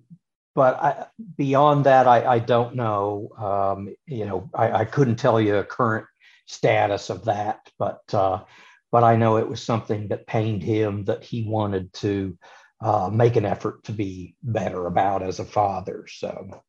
[0.55, 3.29] but I, beyond that, I, I don't know.
[3.37, 6.07] Um, you know, I, I, couldn't tell you a current
[6.45, 8.43] status of that, but uh,
[8.91, 12.37] but I know it was something that pained him that he wanted to
[12.81, 16.05] uh, make an effort to be better about as a father.
[16.07, 16.63] So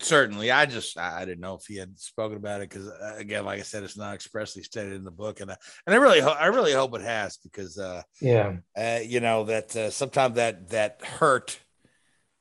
[0.00, 0.50] certainly.
[0.50, 3.58] I just i didn't know if he had spoken about it because uh, again like
[3.58, 5.56] i said it's not expressly stated in the book and I,
[5.86, 8.56] and i really ho- i really hope it has because uh yeah.
[8.76, 11.58] uh, you know that uh, sometimes that that hurt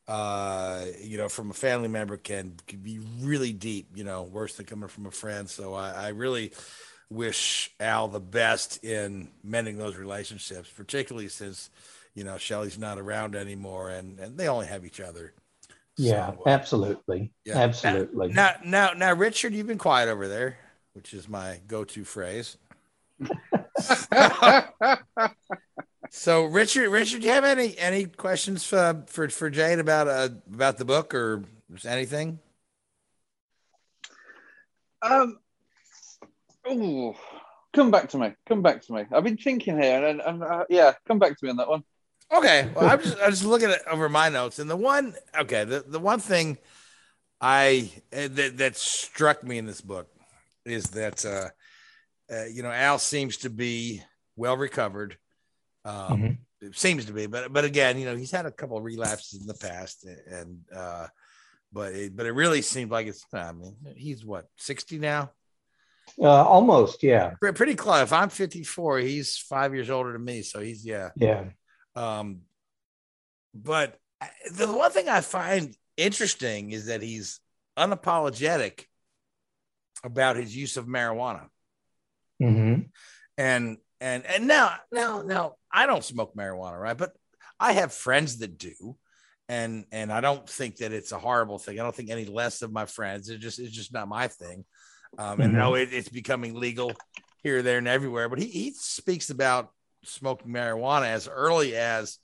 [0.07, 4.55] uh you know from a family member can, can be really deep you know worse
[4.55, 5.49] than coming from a friend.
[5.49, 6.53] So i, I really
[7.09, 11.69] wish al the best in mending those relationships particularly since
[12.15, 15.33] you know shelly's not around anymore and and they only have each other
[15.97, 17.31] yeah, so, uh, absolutely.
[17.45, 17.57] Yeah.
[17.57, 18.29] Absolutely.
[18.29, 20.57] Now, now, now, Richard, you've been quiet over there,
[20.93, 22.57] which is my go-to phrase.
[26.09, 30.29] so, Richard, Richard, do you have any any questions for for, for Jade about uh,
[30.53, 31.43] about the book or
[31.85, 32.39] anything?
[35.01, 35.39] Um.
[36.67, 37.15] Oh,
[37.73, 38.33] come back to me.
[38.47, 39.05] Come back to me.
[39.13, 41.83] I've been thinking here, and, and uh, yeah, come back to me on that one.
[42.33, 45.63] Okay, well, I'm just I'm just looking at over my notes, and the one okay,
[45.63, 46.57] the, the one thing
[47.39, 50.07] I eh, that that struck me in this book
[50.65, 51.49] is that uh,
[52.33, 54.01] uh you know Al seems to be
[54.35, 55.17] well recovered.
[55.83, 56.31] Um, mm-hmm.
[56.61, 59.39] It seems to be, but but again, you know, he's had a couple of relapses
[59.39, 61.07] in the past, and uh,
[61.71, 63.23] but it, but it really seemed like it's.
[63.33, 65.31] I mean, he's what sixty now.
[66.19, 67.33] Uh, almost, yeah.
[67.41, 68.03] Pretty close.
[68.03, 71.45] If I'm 54, he's five years older than me, so he's yeah, yeah.
[71.95, 72.41] Um,
[73.53, 73.97] but
[74.51, 77.39] the one thing I find interesting is that he's
[77.77, 78.85] unapologetic
[80.03, 81.47] about his use of marijuana.
[82.41, 82.81] Mm-hmm.
[83.37, 86.97] And and and now now now I don't smoke marijuana, right?
[86.97, 87.13] But
[87.59, 88.97] I have friends that do,
[89.47, 91.79] and and I don't think that it's a horrible thing.
[91.79, 93.29] I don't think any less of my friends.
[93.29, 94.65] It just it's just not my thing.
[95.17, 95.57] Um, and mm-hmm.
[95.57, 96.91] no, it, it's becoming legal
[97.41, 98.27] here, there, and everywhere.
[98.27, 99.71] But he he speaks about
[100.05, 102.19] smoking marijuana as early as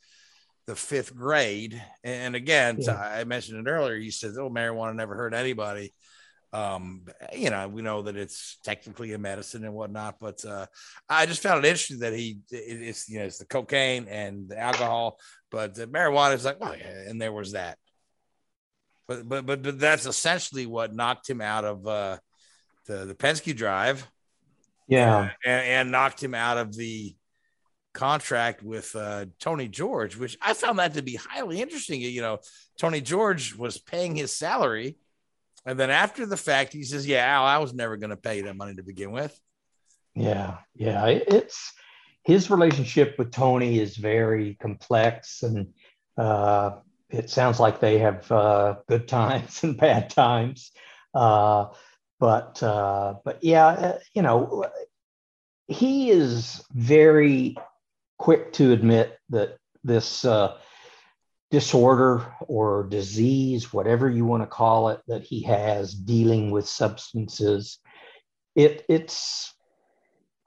[0.68, 1.82] the fifth grade.
[2.04, 2.96] And again, yeah.
[2.96, 3.98] I mentioned it earlier.
[3.98, 5.94] He says, "Oh, marijuana never hurt anybody."
[6.54, 10.66] Um, you know, we know that it's technically a medicine and whatnot, but uh,
[11.08, 14.50] I just found it interesting that he it, it's you know it's the cocaine and
[14.50, 15.18] the alcohol,
[15.50, 17.78] but the marijuana is like, oh yeah, and there was that.
[19.08, 22.18] But but but, but that's essentially what knocked him out of uh,
[22.86, 24.06] the the Penske drive.
[24.88, 27.16] Yeah, and, and knocked him out of the
[27.94, 32.02] contract with uh, Tony George, which I found that to be highly interesting.
[32.02, 32.39] You know,
[32.78, 34.98] Tony George was paying his salary,
[35.66, 38.38] and then after the fact, he says, "Yeah, Al, I was never going to pay
[38.38, 39.38] you that money to begin with."
[40.16, 41.74] Yeah, yeah, it's
[42.24, 45.74] his relationship with Tony is very complex, and
[46.18, 46.72] uh,
[47.10, 50.72] it sounds like they have uh, good times and bad times.
[51.14, 51.68] Uh,
[52.20, 54.66] but uh, but yeah, uh, you know,
[55.68, 57.56] he is very
[58.22, 60.56] quick to admit that this uh,
[61.50, 67.80] disorder or disease, whatever you want to call it, that he has dealing with substances,
[68.56, 69.54] it it's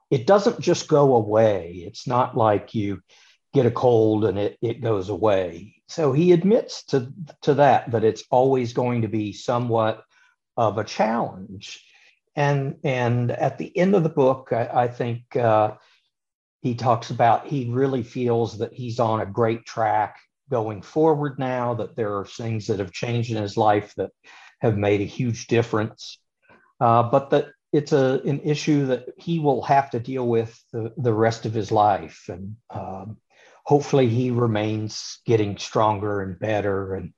[0.09, 1.83] it doesn't just go away.
[1.85, 3.01] It's not like you
[3.53, 5.75] get a cold and it, it goes away.
[5.87, 7.11] So he admits to,
[7.41, 10.03] to that, that it's always going to be somewhat
[10.55, 11.83] of a challenge.
[12.35, 15.71] And, and at the end of the book, I, I think uh,
[16.65, 20.17] he talks about he really feels that he's on a great track
[20.49, 24.09] going forward now, that there are things that have changed in his life that
[24.61, 26.17] have made a huge difference,
[26.79, 30.91] uh, but that it's a, an issue that he will have to deal with the,
[30.97, 32.25] the rest of his life.
[32.29, 33.17] And um,
[33.63, 36.95] hopefully he remains getting stronger and better.
[36.95, 37.13] And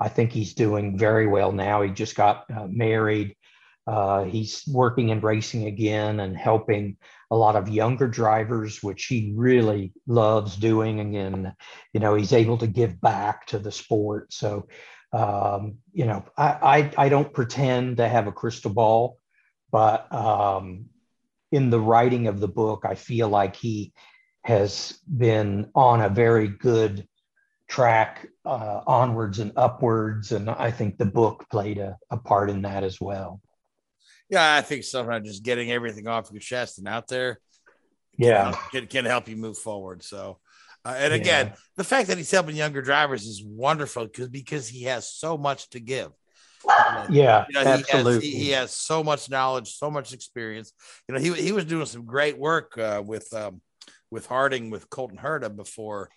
[0.00, 1.82] I think he's doing very well now.
[1.82, 3.36] He just got uh, married.
[3.86, 6.96] Uh, he's working and racing again and helping
[7.30, 11.16] a lot of younger drivers, which he really loves doing.
[11.16, 11.52] And,
[11.92, 14.32] you know, he's able to give back to the sport.
[14.32, 14.68] So,
[15.12, 19.18] um, you know, I, I, I, don't pretend to have a crystal ball,
[19.70, 20.86] but um,
[21.50, 23.94] in the writing of the book, I feel like he
[24.44, 27.06] has been on a very good
[27.68, 30.32] track uh, onwards and upwards.
[30.32, 33.40] And I think the book played a, a part in that as well.
[34.30, 37.40] Yeah, I think sometimes just getting everything off your chest and out there,
[38.16, 40.02] yeah, can, can help you move forward.
[40.02, 40.38] So,
[40.84, 41.54] uh, and again, yeah.
[41.76, 45.70] the fact that he's helping younger drivers is wonderful because because he has so much
[45.70, 46.10] to give.
[47.08, 48.12] yeah, you know, absolutely.
[48.12, 50.72] He has, he, he has, so much knowledge, so much experience.
[51.08, 53.62] You know, he he was doing some great work uh, with um,
[54.10, 56.10] with Harding with Colton Herta before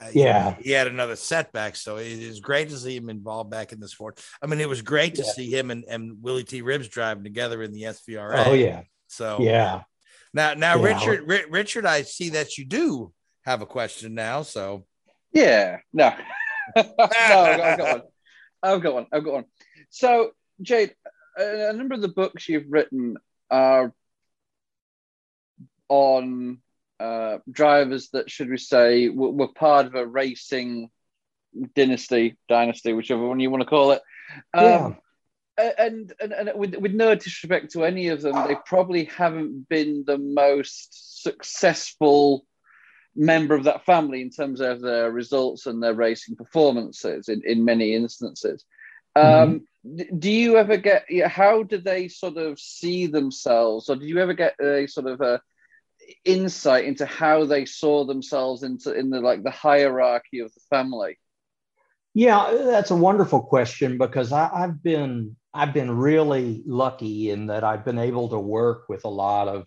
[0.00, 1.74] Uh, yeah, he, he, had another setback.
[1.74, 4.20] So it is great to see him involved back in this sport.
[4.40, 5.32] I mean, it was great to yeah.
[5.32, 6.62] see him and, and Willy T.
[6.62, 8.46] Ribbs driving together in the SVRA.
[8.46, 8.82] Oh yeah.
[9.08, 9.82] So yeah.
[10.32, 10.94] Now, now, yeah.
[10.94, 13.12] Richard, R- Richard, I see that you do
[13.44, 14.42] have a question now.
[14.42, 14.86] So
[15.32, 16.12] yeah, no,
[16.76, 18.02] no, I've got one.
[18.62, 19.06] I've got one.
[19.12, 19.44] I've got one.
[19.90, 20.30] So
[20.62, 20.94] Jade,
[21.38, 23.16] a, a number of the books you've written
[23.50, 23.92] are
[25.88, 26.58] on
[27.00, 30.90] uh, drivers that, should we say, were, were, part of a racing
[31.74, 34.02] dynasty, dynasty, whichever one you want to call it.
[34.54, 34.96] Um,
[35.58, 35.70] yeah.
[35.78, 40.04] And, and, and with, with no disrespect to any of them, they probably haven't been
[40.06, 42.44] the most successful
[43.16, 47.64] member of that family in terms of their results and their racing performances in, in
[47.64, 48.64] many instances.
[49.16, 50.18] Um, mm-hmm.
[50.18, 54.34] Do you ever get, how do they sort of see themselves, or do you ever
[54.34, 55.40] get a sort of a,
[56.24, 61.18] insight into how they saw themselves into in the like the hierarchy of the family?
[62.14, 67.64] Yeah, that's a wonderful question because I, have been I've been really lucky in that
[67.64, 69.66] I've been able to work with a lot of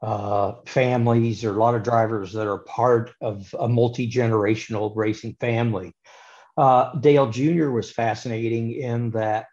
[0.00, 5.36] uh, families or a lot of drivers that are part of a multi generational racing
[5.40, 5.94] family.
[6.56, 7.70] Uh, Dale Jr.
[7.70, 9.46] was fascinating in that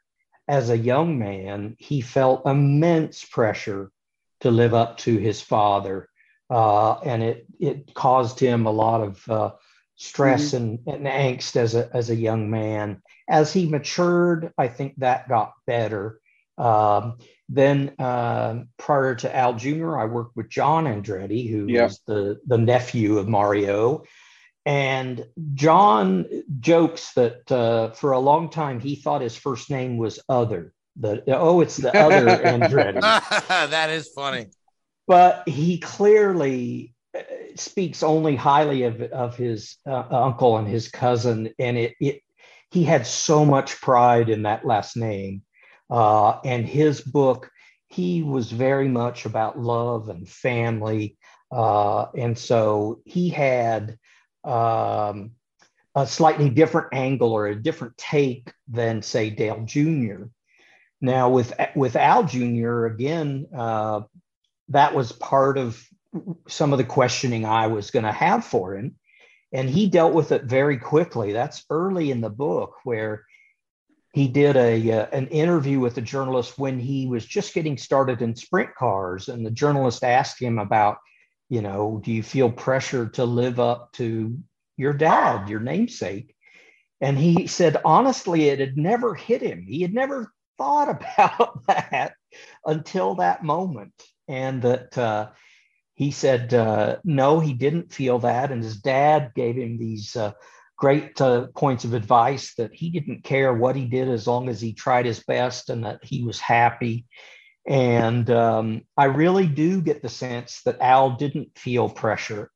[0.47, 3.91] as a young man, he felt immense pressure
[4.41, 6.09] to live up to his father
[6.49, 9.51] uh, and it it caused him a lot of uh,
[9.95, 10.89] stress mm-hmm.
[10.89, 13.01] and, and angst as a as a young man.
[13.27, 16.19] As he matured, I think that got better.
[16.57, 17.17] Um,
[17.49, 21.85] then uh, prior to Al Jr., I worked with John Andretti, who yeah.
[21.85, 24.03] was the the nephew of Mario.
[24.67, 25.23] And
[25.53, 26.25] John
[26.59, 30.73] jokes that uh, for a long time he thought his first name was Other.
[30.97, 33.01] The oh, it's the other Andretti.
[33.47, 34.47] that is funny
[35.07, 37.21] but he clearly uh,
[37.55, 42.21] speaks only highly of, of his uh, uncle and his cousin, and it, it
[42.71, 45.43] he had so much pride in that last name.
[45.89, 47.49] Uh, and his book,
[47.87, 51.17] he was very much about love and family.
[51.51, 53.97] Uh, and so he had
[54.43, 55.31] um,
[55.93, 60.23] a slightly different angle or a different take than, say, Dale Jr.
[60.99, 64.01] Now, with, with Al Jr., again, uh,
[64.69, 65.81] that was part of
[66.47, 68.95] some of the questioning I was going to have for him.
[69.51, 71.33] And he dealt with it very quickly.
[71.33, 73.25] That's early in the book where
[74.15, 78.21] he did a uh, an interview with a journalist when he was just getting started
[78.21, 80.99] in sprint cars and the journalist asked him about
[81.49, 84.37] you know do you feel pressure to live up to
[84.77, 86.33] your dad your namesake
[87.01, 92.13] and he said honestly it had never hit him he had never thought about that
[92.65, 93.91] until that moment
[94.27, 95.29] and that uh,
[95.93, 100.33] he said uh, no, he didn't feel that, and his dad gave him these uh,
[100.77, 104.59] great uh, points of advice that he didn't care what he did as long as
[104.59, 107.05] he tried his best and that he was happy.
[107.67, 112.51] And um, I really do get the sense that Al didn't feel pressure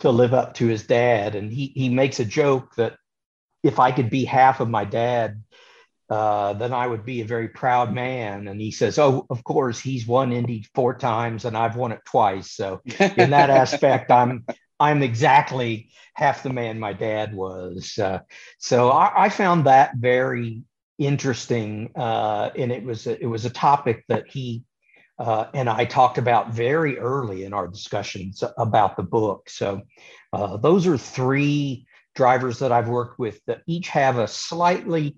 [0.00, 2.96] to live up to his dad, and he he makes a joke that
[3.62, 5.42] if I could be half of my dad,
[6.08, 8.48] uh, then I would be a very proud man.
[8.48, 12.00] And he says, Oh, of course, he's won Indy four times and I've won it
[12.04, 12.52] twice.
[12.52, 14.44] So in that aspect, I'm
[14.78, 17.98] I'm exactly half the man my dad was.
[17.98, 18.20] Uh,
[18.58, 20.62] so I, I, found that very
[20.98, 21.92] interesting.
[21.96, 24.64] Uh, and it was a, it was a topic that he
[25.18, 29.48] uh, and I talked about very early in our discussions about the book.
[29.48, 29.82] So
[30.32, 35.16] uh, those are three drivers that I've worked with that each have a slightly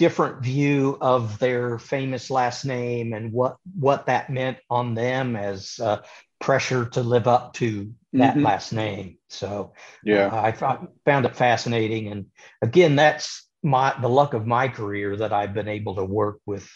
[0.00, 5.78] different view of their famous last name and what what that meant on them as
[5.78, 6.00] uh,
[6.38, 8.44] pressure to live up to that mm-hmm.
[8.44, 9.18] last name.
[9.28, 12.26] So yeah, uh, I thought, found it fascinating, and
[12.62, 16.66] again, that's my the luck of my career that I've been able to work with,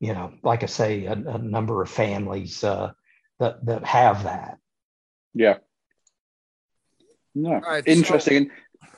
[0.00, 2.92] you know, like I say, a, a number of families uh,
[3.38, 4.56] that that have that.
[5.34, 5.58] Yeah.
[7.34, 8.50] No, right, interesting.
[8.80, 8.88] So,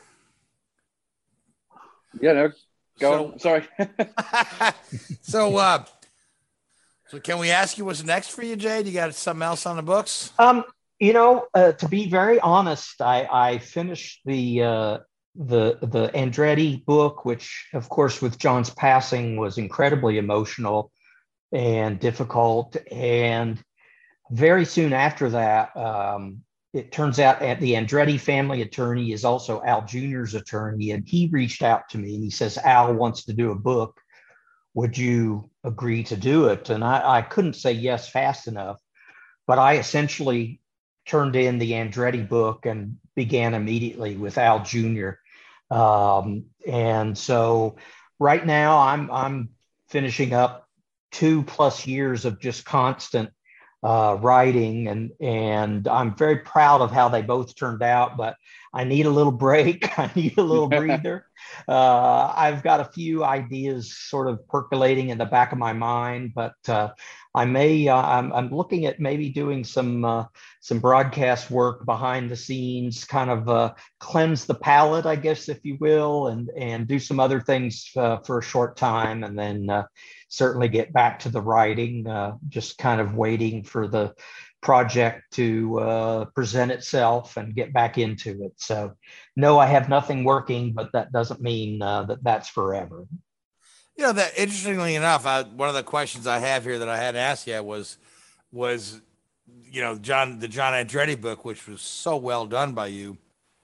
[2.21, 2.53] yeah, no,
[2.99, 3.39] Go so.
[3.39, 3.69] Sorry.
[5.23, 5.85] so, uh,
[7.09, 8.83] so can we ask you what's next for you, Jay?
[8.83, 10.33] You got something else on the books?
[10.39, 10.65] Um,
[10.99, 14.99] you know, uh, to be very honest, I, I finished the uh,
[15.35, 20.93] the the Andretti book, which, of course, with John's passing, was incredibly emotional
[21.53, 22.77] and difficult.
[22.91, 23.63] And
[24.31, 26.43] very soon after that, um,
[26.75, 31.29] it turns out at the Andretti family attorney is also Al Jr.'s attorney, and he
[31.31, 34.01] reached out to me and he says, Al wants to do a book.
[34.75, 36.71] Would you agree to do it?
[36.71, 38.81] And I, I couldn't say yes fast enough,
[39.47, 40.61] but I essentially
[41.07, 45.11] turned in the Andretti book and began immediately with Al Jr.
[45.71, 47.77] Um, and so
[48.19, 49.51] right now I'm I'm
[49.91, 50.69] finishing up
[51.13, 53.31] two plus years of just constant
[53.85, 58.17] uh, writing, and and I'm very proud of how they both turned out.
[58.17, 58.37] But
[58.73, 59.99] I need a little break.
[59.99, 61.27] I need a little breather.
[61.69, 66.33] Uh, I've got a few ideas sort of percolating in the back of my mind,
[66.35, 66.93] but uh,
[67.35, 67.87] I may.
[67.87, 70.25] Uh, I'm, I'm looking at maybe doing some uh,
[70.65, 75.63] some broadcast work behind the scenes, kind of uh, cleanse the palate, I guess, if
[75.63, 79.85] you will, and and do some other things for a short time, and then
[80.29, 84.15] certainly get back to the writing, uh, just kind of waiting for the
[84.63, 88.53] project to uh, present itself and get back into it.
[88.57, 88.95] So,
[89.37, 93.07] no, I have nothing working, but that doesn't mean uh, that that's forever.
[93.97, 96.97] You know that interestingly enough, I, one of the questions I have here that I
[96.97, 97.99] hadn't asked yet was
[98.51, 99.01] was
[99.75, 103.19] you know John the John Andretti book, which was so well done by you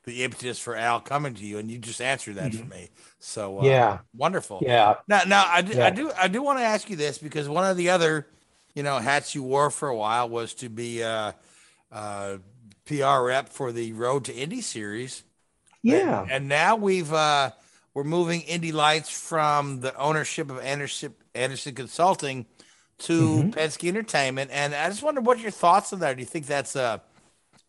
[0.04, 2.68] the impetus for Al coming to you, and you just answered that mm-hmm.
[2.68, 2.90] for me.
[3.20, 4.60] So uh, yeah, wonderful.
[4.62, 4.96] Yeah.
[5.06, 5.86] Now, now I do, yeah.
[5.86, 8.26] I do, I do want to ask you this because one of the other,
[8.74, 11.34] you know, hats you wore for a while was to be a,
[11.92, 12.38] a
[12.86, 15.22] PR rep for the Road to Indy series.
[15.82, 16.22] Yeah.
[16.22, 17.52] And, and now we've uh,
[17.94, 22.46] we're moving Indy Lights from the ownership of Anderson Anderson Consulting
[23.00, 23.50] to mm-hmm.
[23.50, 26.16] Penske Entertainment, and I just wonder what your thoughts on that.
[26.16, 27.00] Do you think that's a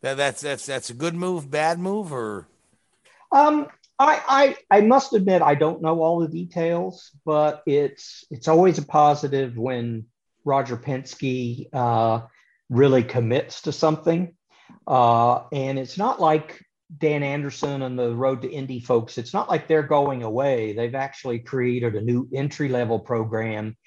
[0.01, 2.47] that that's that's that's a good move, bad move, or?
[3.31, 3.67] Um,
[3.97, 8.77] I, I I must admit I don't know all the details, but it's it's always
[8.77, 10.05] a positive when
[10.43, 12.21] Roger Penske uh,
[12.69, 14.35] really commits to something,
[14.87, 16.65] uh, and it's not like
[16.97, 19.17] Dan Andersen and the Road to Indy folks.
[19.17, 20.73] It's not like they're going away.
[20.73, 23.77] They've actually created a new entry level program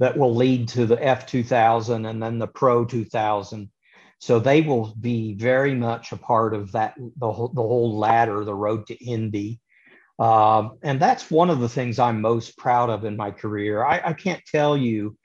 [0.00, 3.70] that will lead to the F2000 and then the Pro 2000
[4.18, 8.44] So they will be very much a part of that the whole, the whole ladder,
[8.44, 9.60] the road to Indy.
[10.18, 13.84] Um, and that's one of the things I'm most proud of in my career.
[13.84, 15.16] I, I can't tell you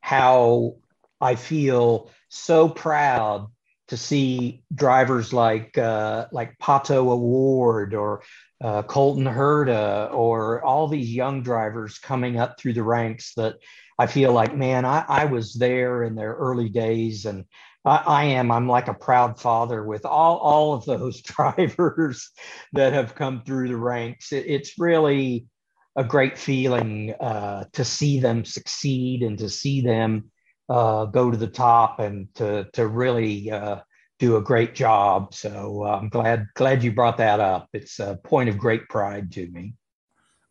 [0.00, 0.76] how
[1.20, 3.46] I feel so proud
[3.88, 8.22] to see drivers like uh, like Pato O'Ward or
[8.62, 13.56] uh, Colton Herta or all these young drivers coming up through the ranks that
[14.02, 17.44] I feel like, man, I, I was there in their early days and
[17.84, 18.50] I, I, am.
[18.50, 22.28] I'm like a proud father with all, all of those drivers
[22.72, 24.32] that have come through the ranks.
[24.32, 25.46] It, it's really
[25.94, 30.32] a great feeling uh, to see them succeed and to see them
[30.68, 33.82] uh, go to the top and to, to really uh,
[34.18, 35.32] do a great job.
[35.32, 37.68] So uh, I'm glad glad you brought that up.
[37.72, 39.74] It's a point of great pride to me.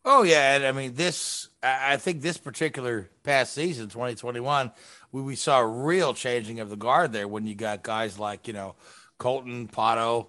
[0.04, 1.48] Oh yeah, and I mean this.
[1.62, 4.72] I think this particular past season, 2021,
[5.12, 8.48] we, we saw a real changing of the guard there when you got guys like
[8.48, 8.74] you know
[9.18, 10.26] Colton Pato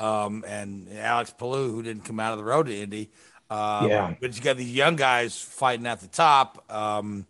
[0.00, 3.10] um, and Alex Palou who didn't come out of the road to Indy.
[3.50, 6.64] Um, yeah, but you got these young guys fighting at the top.
[6.72, 7.26] Um,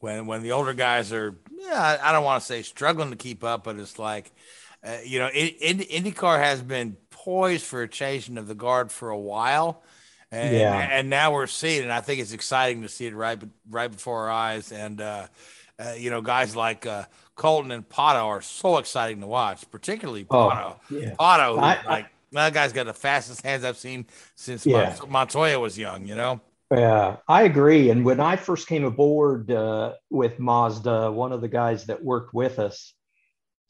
[0.00, 3.44] when when the older guys are, yeah, I don't want to say struggling to keep
[3.44, 4.32] up, but it's like
[4.82, 9.10] uh, you know, in, IndyCar has been poised for a changing of the guard for
[9.10, 9.82] a while.
[10.30, 10.88] And, yeah.
[10.92, 11.90] and now we're seeing it.
[11.90, 14.72] I think it's exciting to see it right, right before our eyes.
[14.72, 15.26] And, uh,
[15.78, 17.04] uh, you know, guys like uh,
[17.34, 20.76] Colton and Pato are so exciting to watch, particularly Pato.
[20.76, 21.14] Oh, yeah.
[21.18, 24.96] Pato, I, like, I, that guy's got the fastest hands I've seen since yeah.
[25.08, 26.40] Montoya was young, you know?
[26.70, 27.88] Yeah, I agree.
[27.88, 32.34] And when I first came aboard uh, with Mazda, one of the guys that worked
[32.34, 32.92] with us,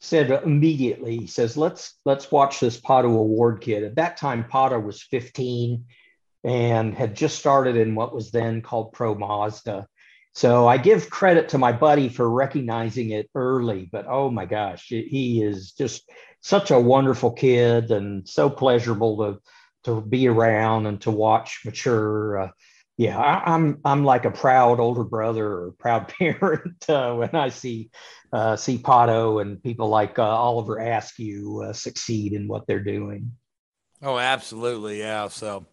[0.01, 3.83] said immediately, he says, let's let's watch this Pato O'Ward kid.
[3.83, 5.85] At that time, Pato was 15
[6.43, 9.87] and had just started in what was then called Pro Mazda.
[10.33, 14.87] So I give credit to my buddy for recognizing it early, but oh my gosh,
[14.87, 16.09] he is just
[16.41, 19.39] such a wonderful kid and so pleasurable to
[19.85, 22.39] to be around and to watch mature.
[22.39, 22.49] Uh,
[22.97, 27.33] yeah, I, am I'm, I'm like a proud older brother or proud parent uh, when
[27.33, 27.91] I see
[28.31, 33.31] uh, see Pato and people like uh, Oliver Askew uh, succeed in what they're doing.
[34.01, 35.27] Oh, absolutely, yeah.
[35.29, 35.65] So,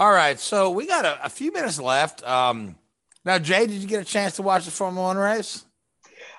[0.00, 2.26] all right, so we got a, a few minutes left.
[2.26, 2.76] Um,
[3.22, 5.66] now, Jay, did you get a chance to watch the Formula One race?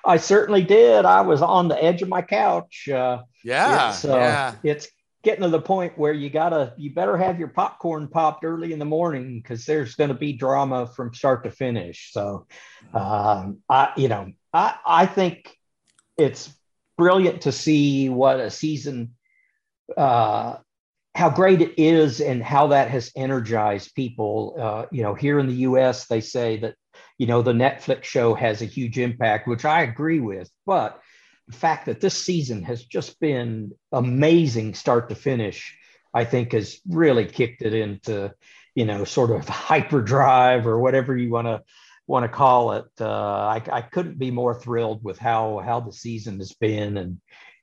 [0.04, 1.04] I certainly did.
[1.04, 2.88] I was on the edge of my couch.
[2.88, 4.54] Uh, yeah, it's, uh, yeah.
[4.64, 4.88] It's
[5.22, 8.80] getting to the point where you gotta, you better have your popcorn popped early in
[8.80, 12.10] the morning because there's going to be drama from start to finish.
[12.12, 12.48] So,
[12.92, 15.56] um, I, you know, I, I think
[16.18, 16.52] it's
[16.98, 19.14] brilliant to see what a season,
[19.96, 20.56] uh,
[21.14, 24.56] how great it is, and how that has energized people.
[24.58, 26.74] Uh, you know, here in the U.S., they say that
[27.18, 30.50] you know the Netflix show has a huge impact, which I agree with.
[30.64, 31.00] But
[31.48, 35.76] the fact that this season has just been amazing, start to finish,
[36.14, 38.32] I think has really kicked it into
[38.74, 41.62] you know sort of hyperdrive or whatever you want to
[42.06, 42.86] want to call it.
[43.00, 47.20] Uh, I, I couldn't be more thrilled with how how the season has been, and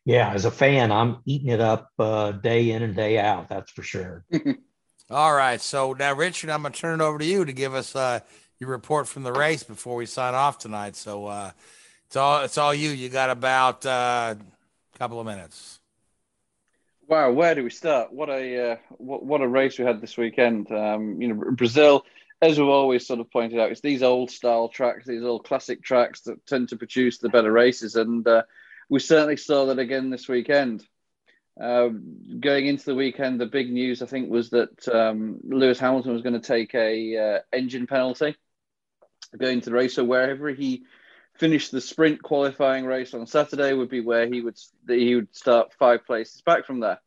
[0.10, 3.48] yeah, as a fan, I'm eating it up uh, day in and day out.
[3.48, 4.26] That's for sure.
[5.12, 7.96] all right, so now Richard, I'm gonna turn it over to you to give us
[7.96, 8.22] uh,
[8.58, 10.96] your report from the race before we sign off tonight.
[10.96, 11.52] So uh,
[12.08, 12.90] it's all it's all you.
[12.90, 14.34] You got about uh,
[14.96, 15.78] a couple of minutes.
[17.08, 18.12] Wow, where do we start?
[18.12, 20.72] What a uh, what, what a race we had this weekend.
[20.72, 22.04] Um, you know, Brazil
[22.42, 25.84] as we've always sort of pointed out, it's these old style tracks, these old classic
[25.84, 27.96] tracks that tend to produce the better races.
[27.96, 28.44] And uh,
[28.90, 30.86] we certainly saw that again this weekend.
[31.60, 31.90] Uh,
[32.40, 36.22] going into the weekend, the big news I think was that um, Lewis Hamilton was
[36.22, 38.36] going to take a uh, engine penalty
[39.38, 39.96] going to the race.
[39.96, 40.84] So wherever he
[41.36, 45.74] finished the sprint qualifying race on Saturday would be where he would he would start
[45.78, 47.00] five places back from there.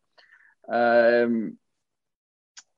[0.69, 1.59] Um,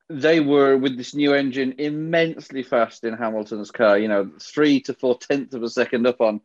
[0.09, 3.97] they were with this new engine immensely fast in Hamilton's car.
[3.97, 6.41] You know, three to four tenths of a second up on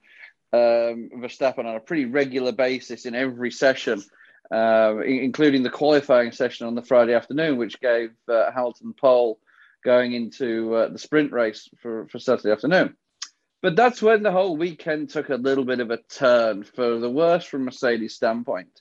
[0.52, 4.02] um, Verstappen on a pretty regular basis in every session,
[4.52, 9.38] uh, including the qualifying session on the Friday afternoon, which gave uh, Hamilton pole
[9.84, 12.96] going into uh, the sprint race for, for Saturday afternoon.
[13.62, 17.10] But that's when the whole weekend took a little bit of a turn for the
[17.10, 18.80] worse from Mercedes' standpoint.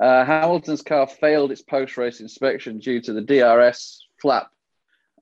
[0.00, 4.48] Uh, Hamilton's car failed its post race inspection due to the DRS flap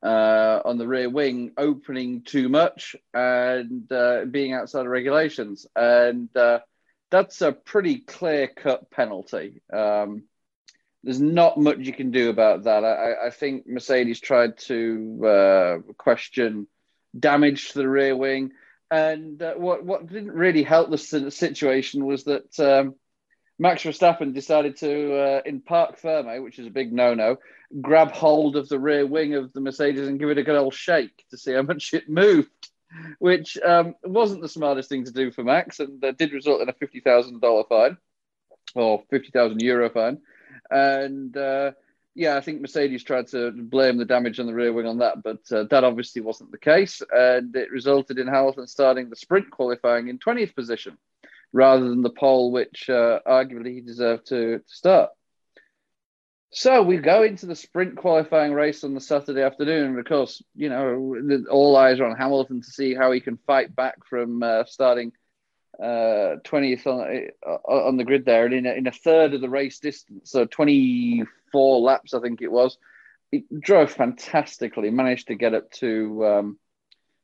[0.02, 5.66] uh, on the rear wing opening too much and uh, being outside of regulations.
[5.76, 6.60] And uh,
[7.10, 9.62] that's a pretty clear cut penalty.
[9.72, 10.24] Um,
[11.04, 12.84] there's not much you can do about that.
[12.84, 16.66] I, I think Mercedes tried to uh, question
[17.18, 18.52] damage to the rear wing.
[18.90, 22.94] And uh, what, what didn't really help the situation was that um,
[23.58, 27.36] Max Verstappen decided to, uh, in Parc Ferme, which is a big no-no,
[27.80, 30.74] grab hold of the rear wing of the Mercedes and give it a good old
[30.74, 32.70] shake to see how much it moved,
[33.18, 36.68] which um, wasn't the smartest thing to do for Max, and uh, did result in
[36.68, 37.96] a fifty thousand dollar fine
[38.74, 40.18] or fifty thousand euro fine.
[40.70, 41.72] And uh,
[42.14, 45.22] yeah, I think Mercedes tried to blame the damage on the rear wing on that,
[45.22, 49.50] but uh, that obviously wasn't the case, and it resulted in Hamilton starting the sprint
[49.50, 50.98] qualifying in twentieth position
[51.52, 55.10] rather than the pole, which uh, arguably he deserved to, to start.
[56.54, 61.42] So we go into the sprint qualifying race on the Saturday afternoon, course, you know,
[61.50, 65.12] all eyes are on Hamilton to see how he can fight back from uh, starting
[65.82, 69.40] uh, 20th on, uh, on the grid there, and in a, in a third of
[69.40, 72.76] the race distance, so 24 laps, I think it was.
[73.30, 76.58] He drove fantastically, managed to get up to um,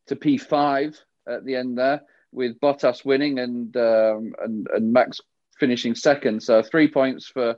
[0.06, 0.96] to P5
[1.28, 2.00] at the end there
[2.32, 5.20] with Bottas winning and um, and and Max
[5.60, 6.42] finishing second.
[6.42, 7.56] So three points for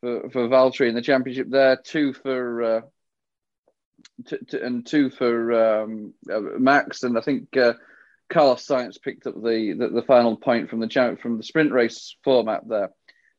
[0.00, 2.80] for, for Valtteri in the championship there, two for uh,
[4.26, 7.74] t- t- and two for um, uh, Max, and I think uh,
[8.28, 12.16] Carlos Sainz picked up the, the, the final point from the from the sprint race
[12.24, 12.90] format there.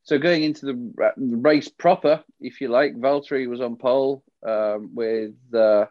[0.04, 5.36] So going into the race proper, if you like, Valtteri was on pole um, with
[5.54, 5.88] uh,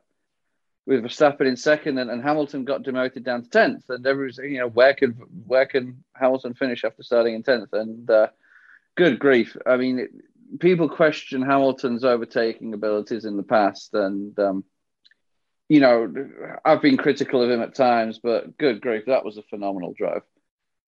[0.86, 3.84] with Verstappen in second, and, and Hamilton got demoted down to tenth.
[3.90, 5.12] And everyone's you know where can
[5.46, 7.72] where can Hamilton finish after starting in tenth?
[7.74, 8.28] And uh,
[8.94, 10.10] good grief, I mean, it,
[10.58, 14.64] people question Hamilton's overtaking abilities in the past, and um,
[15.68, 16.12] you know
[16.64, 20.22] I've been critical of him at times, but good grief, that was a phenomenal drive.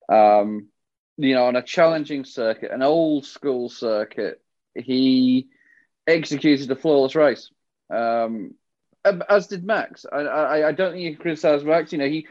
[0.08, 0.68] Um,
[1.16, 4.40] you know, on a challenging circuit, an old school circuit,
[4.74, 5.48] he
[6.06, 7.50] executed a flawless race.
[7.90, 8.54] Um,
[9.28, 10.06] as did Max.
[10.10, 11.92] I, I, I don't think you can criticize Max.
[11.92, 12.26] You know, he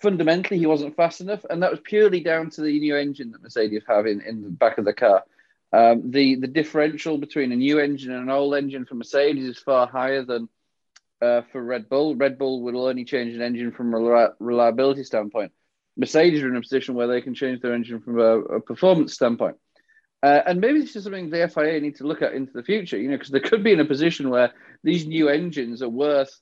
[0.00, 3.42] fundamentally he wasn't fast enough, and that was purely down to the new engine that
[3.42, 5.24] Mercedes have in, in the back of the car.
[5.72, 9.58] Um, the the differential between a new engine and an old engine for Mercedes is
[9.58, 10.48] far higher than
[11.20, 12.14] uh, for Red Bull.
[12.14, 15.52] Red Bull will only change an engine from a reliability standpoint.
[15.96, 19.14] Mercedes are in a position where they can change their engine from a, a performance
[19.14, 19.56] standpoint.
[20.22, 22.98] Uh, and maybe this is something the FIA need to look at into the future,
[22.98, 24.52] you know, because they could be in a position where
[24.82, 26.40] these new engines are worth,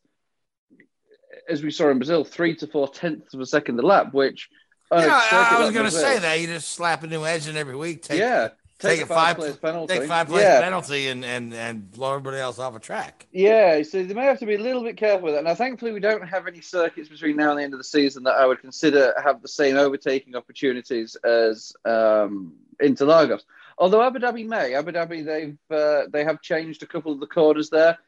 [1.48, 4.48] as we saw in Brazil, three to four tenths of a second a lap, which.
[4.92, 6.40] Yeah, I was going to say that.
[6.40, 8.02] You just slap a new engine every week.
[8.02, 8.50] Take, yeah.
[8.80, 9.98] Take, take a five, five penalty.
[9.98, 10.60] Take five place yeah.
[10.60, 13.26] penalty and, and, and blow everybody else off a track.
[13.32, 15.44] Yeah, so they may have to be a little bit careful with that.
[15.44, 18.24] Now, thankfully, we don't have any circuits between now and the end of the season
[18.24, 23.42] that I would consider have the same overtaking opportunities as um, Interlagos.
[23.78, 27.26] Although Abu Dhabi may, Abu Dhabi they've uh, they have changed a couple of the
[27.26, 27.98] corners there.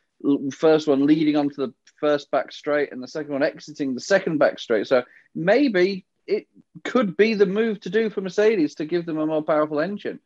[0.53, 4.39] First one leading onto the first back straight, and the second one exiting the second
[4.39, 4.87] back straight.
[4.87, 5.05] So
[5.35, 6.49] maybe it
[6.85, 10.21] could be the move to do for Mercedes to give them a more powerful engine.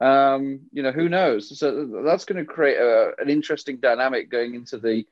[0.00, 1.58] Um, you know, who knows?
[1.58, 5.06] So that's going to create a, an interesting dynamic going into the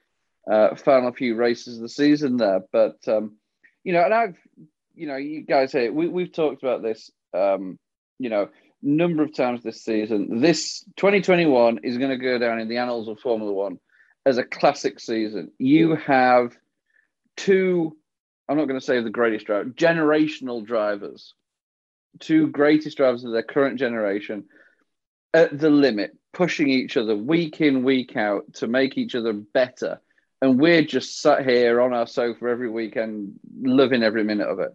[0.50, 2.62] uh, final few races of the season there.
[2.70, 3.36] But um,
[3.82, 4.36] you know, and I've,
[4.94, 7.10] you know, you guys here, we we've talked about this.
[7.32, 7.78] Um,
[8.18, 8.48] you know,
[8.84, 10.40] number of times this season.
[10.40, 13.78] This 2021 is going to go down in the annals of Formula One
[14.26, 15.50] as a classic season.
[15.58, 16.56] You have
[17.36, 17.96] two,
[18.48, 21.34] I'm not going to say the greatest driver, generational drivers,
[22.20, 24.44] two greatest drivers of their current generation
[25.34, 30.00] at the limit, pushing each other week in, week out to make each other better.
[30.40, 34.74] And we're just sat here on our sofa every weekend, loving every minute of it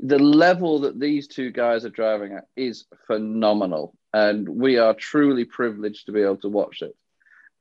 [0.00, 5.44] the level that these two guys are driving at is phenomenal, and we are truly
[5.44, 6.94] privileged to be able to watch it.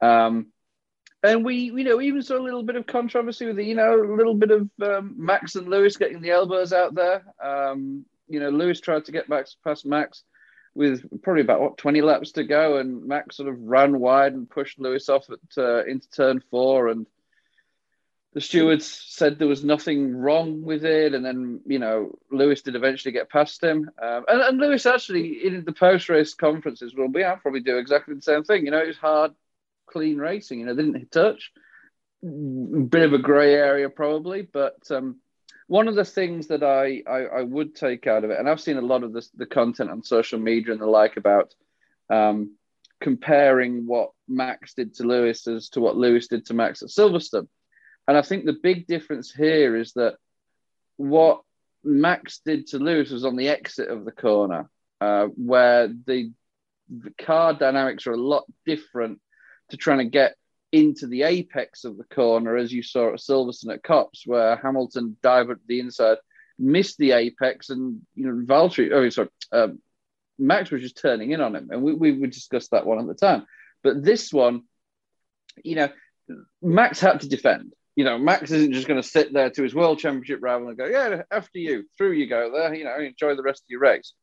[0.05, 0.47] Um,
[1.21, 3.95] and we, you know, even saw a little bit of controversy with the, you know,
[3.95, 7.23] a little bit of um, Max and Lewis getting the elbows out there.
[7.41, 10.23] Um, you know, Lewis tried to get back past Max
[10.75, 14.49] with probably about what 20 laps to go, and Max sort of ran wide and
[14.49, 17.05] pushed Lewis off at uh, into turn four, and
[18.33, 22.75] the stewards said there was nothing wrong with it, and then you know Lewis did
[22.75, 27.09] eventually get past him, um, and, and Lewis actually in the post race conferences will
[27.09, 27.23] be.
[27.23, 28.65] I'll probably do exactly the same thing.
[28.65, 29.33] You know, it was hard,
[29.85, 30.59] clean racing.
[30.59, 31.51] You know, they didn't touch,
[32.23, 35.19] bit of a grey area probably, but um,
[35.67, 38.61] one of the things that I, I, I would take out of it, and I've
[38.61, 41.53] seen a lot of this, the content on social media and the like about
[42.09, 42.55] um,
[43.01, 47.47] comparing what Max did to Lewis as to what Lewis did to Max at Silverstone.
[48.07, 50.15] And I think the big difference here is that
[50.97, 51.41] what
[51.83, 54.69] Max did to Lewis was on the exit of the corner,
[55.01, 56.31] uh, where the,
[56.89, 59.19] the car dynamics are a lot different
[59.69, 60.35] to trying to get
[60.73, 65.15] into the apex of the corner, as you saw at Silverstone at Copse, where Hamilton
[65.21, 66.17] dived at the inside,
[66.57, 69.79] missed the apex, and you know Valtteri, oh sorry, um,
[70.39, 73.05] Max was just turning in on him, and we we would discuss that one at
[73.05, 73.45] the time.
[73.83, 74.63] But this one,
[75.63, 75.89] you know,
[76.61, 77.73] Max had to defend.
[77.95, 80.77] You know, Max isn't just going to sit there to his world championship rival and
[80.77, 83.81] go, "Yeah, after you, through you go there." You know, enjoy the rest of your
[83.81, 84.13] race.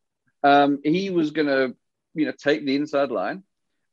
[0.42, 1.76] Um, he was going to,
[2.14, 3.44] you know, take the inside line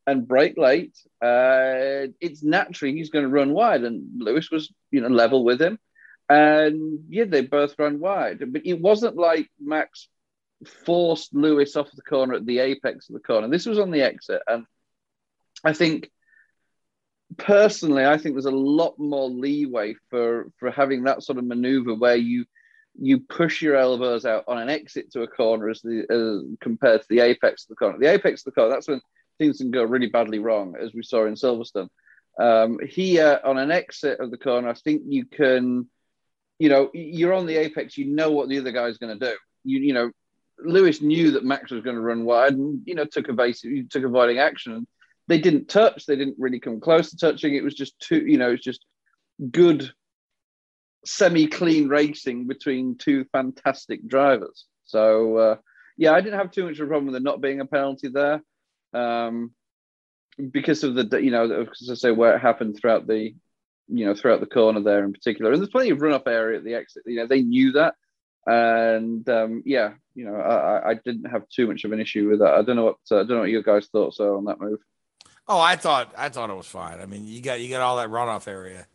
[0.08, 0.96] and break late.
[1.22, 5.60] Uh, it's naturally he's going to run wide, and Lewis was, you know, level with
[5.60, 5.78] him.
[6.30, 10.08] And yeah, they both ran wide, but it wasn't like Max
[10.84, 13.48] forced Lewis off the corner at the apex of the corner.
[13.48, 14.64] This was on the exit, and
[15.62, 16.10] I think
[17.36, 21.94] personally, I think there's a lot more leeway for for having that sort of maneuver
[21.94, 22.46] where you
[23.00, 27.02] you push your elbows out on an exit to a corner as the as compared
[27.02, 27.98] to the apex of the corner.
[27.98, 29.00] The apex of the corner, that's when
[29.38, 31.88] things can go really badly wrong, as we saw in Silverstone.
[32.38, 35.88] Um, here on an exit of the corner, I think you can,
[36.58, 39.36] you know, you're on the apex, you know what the other guy's going to do.
[39.64, 40.10] You, you know,
[40.58, 44.04] Lewis knew that Max was going to run wide, and you know, took evasive, took
[44.04, 44.86] avoiding action.
[45.26, 46.06] They didn't touch.
[46.06, 47.54] They didn't really come close to touching.
[47.54, 48.84] It was just too, you know, it's just
[49.50, 49.90] good
[51.04, 54.66] semi-clean racing between two fantastic drivers.
[54.84, 55.56] So uh,
[55.96, 58.08] yeah, I didn't have too much of a problem with there not being a penalty
[58.08, 58.42] there,
[58.92, 59.52] um,
[60.50, 63.34] because of the you know as I say where it happened throughout the
[63.88, 66.64] you know throughout the corner there in particular, and there's plenty of run-off area at
[66.64, 67.02] the exit.
[67.06, 67.94] You know they knew that,
[68.46, 72.40] and um, yeah, you know I, I didn't have too much of an issue with
[72.40, 72.54] that.
[72.54, 74.60] I don't know what uh, I don't know what your guys' thoughts are on that
[74.60, 74.80] move.
[75.48, 77.00] Oh, I thought I thought it was fine.
[77.00, 78.86] I mean, you got you got all that runoff area.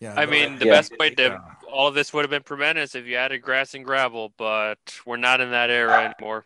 [0.00, 0.72] Yeah, I mean, the yeah.
[0.72, 1.40] best way to
[1.72, 4.78] all of this would have been prevented is if you added grass and gravel, but
[5.04, 6.44] we're not in that era anymore.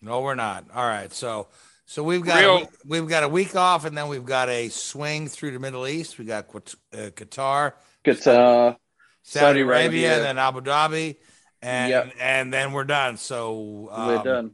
[0.00, 0.64] No, we're not.
[0.74, 1.48] All right, so
[1.86, 5.28] so we've got a, we've got a week off, and then we've got a swing
[5.28, 6.18] through the Middle East.
[6.18, 6.62] We got uh,
[7.10, 7.72] Qatar,
[8.04, 8.76] Qatar,
[9.22, 11.16] Saudi, Arabia, Arabia, then Abu Dhabi,
[11.60, 12.12] and yep.
[12.20, 13.16] and then we're done.
[13.16, 14.52] So um, we're done.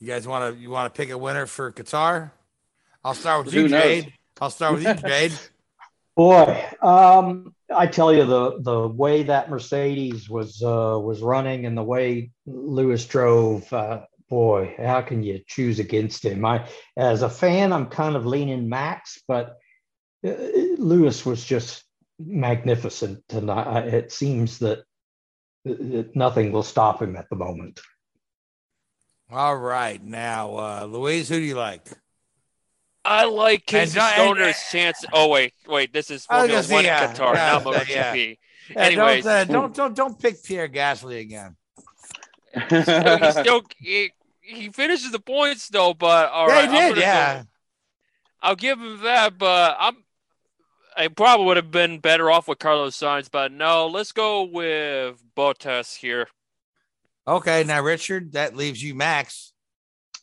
[0.00, 2.32] You guys want to you want to pick a winner for Qatar?
[3.04, 3.82] I'll start with Who you, knows?
[3.82, 4.12] Jade.
[4.40, 5.32] I'll start with you, Jade.
[6.16, 11.76] Boy, um, I tell you the the way that Mercedes was uh, was running and
[11.76, 16.44] the way Lewis drove, uh, boy, how can you choose against him?
[16.44, 19.56] I, as a fan, I'm kind of leaning Max, but
[20.26, 20.32] uh,
[20.76, 21.84] Lewis was just
[22.18, 24.84] magnificent, and I, it seems that,
[25.64, 27.80] that nothing will stop him at the moment.
[29.30, 31.86] All right, now, uh, Louise, who do you like?
[33.04, 35.04] I like Casey Stoner's chance.
[35.12, 38.38] Oh wait, wait, this is Formula One yeah, Qatar, yeah, not MotoGP.
[38.70, 38.78] Yeah.
[38.78, 41.56] Anyways, don't, uh, don't don't don't pick Pierre Gasly again.
[42.66, 44.10] still, he still he,
[44.48, 47.42] he, finishes the points though, but all yeah, right, he did, yeah.
[47.42, 47.48] Go,
[48.40, 49.96] I'll give him that, but I'm
[50.96, 55.22] I probably would have been better off with Carlos Sainz, but no, let's go with
[55.36, 56.26] Bottas here.
[57.26, 59.52] Okay, now Richard, that leaves you Max.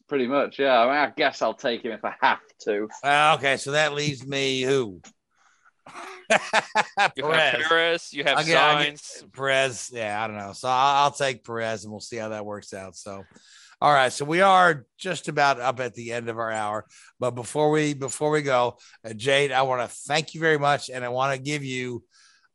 [0.10, 0.80] Pretty much, yeah.
[0.82, 2.90] I, mean, I guess I'll take him if I have to.
[3.02, 5.02] Uh, okay, so that leaves me who?
[7.16, 8.12] you have Perez.
[8.12, 9.32] You have Sainz.
[9.32, 9.92] Perez.
[9.94, 10.52] Yeah, I don't know.
[10.54, 12.98] So I'll, I'll, take Perez, and we'll see how that works out.
[12.98, 13.24] So,
[13.86, 14.12] all right.
[14.12, 16.86] So we are just about up at the end of our hour.
[17.20, 20.90] But before we before we go, uh, Jade, I want to thank you very much,
[20.90, 22.04] and I want to give you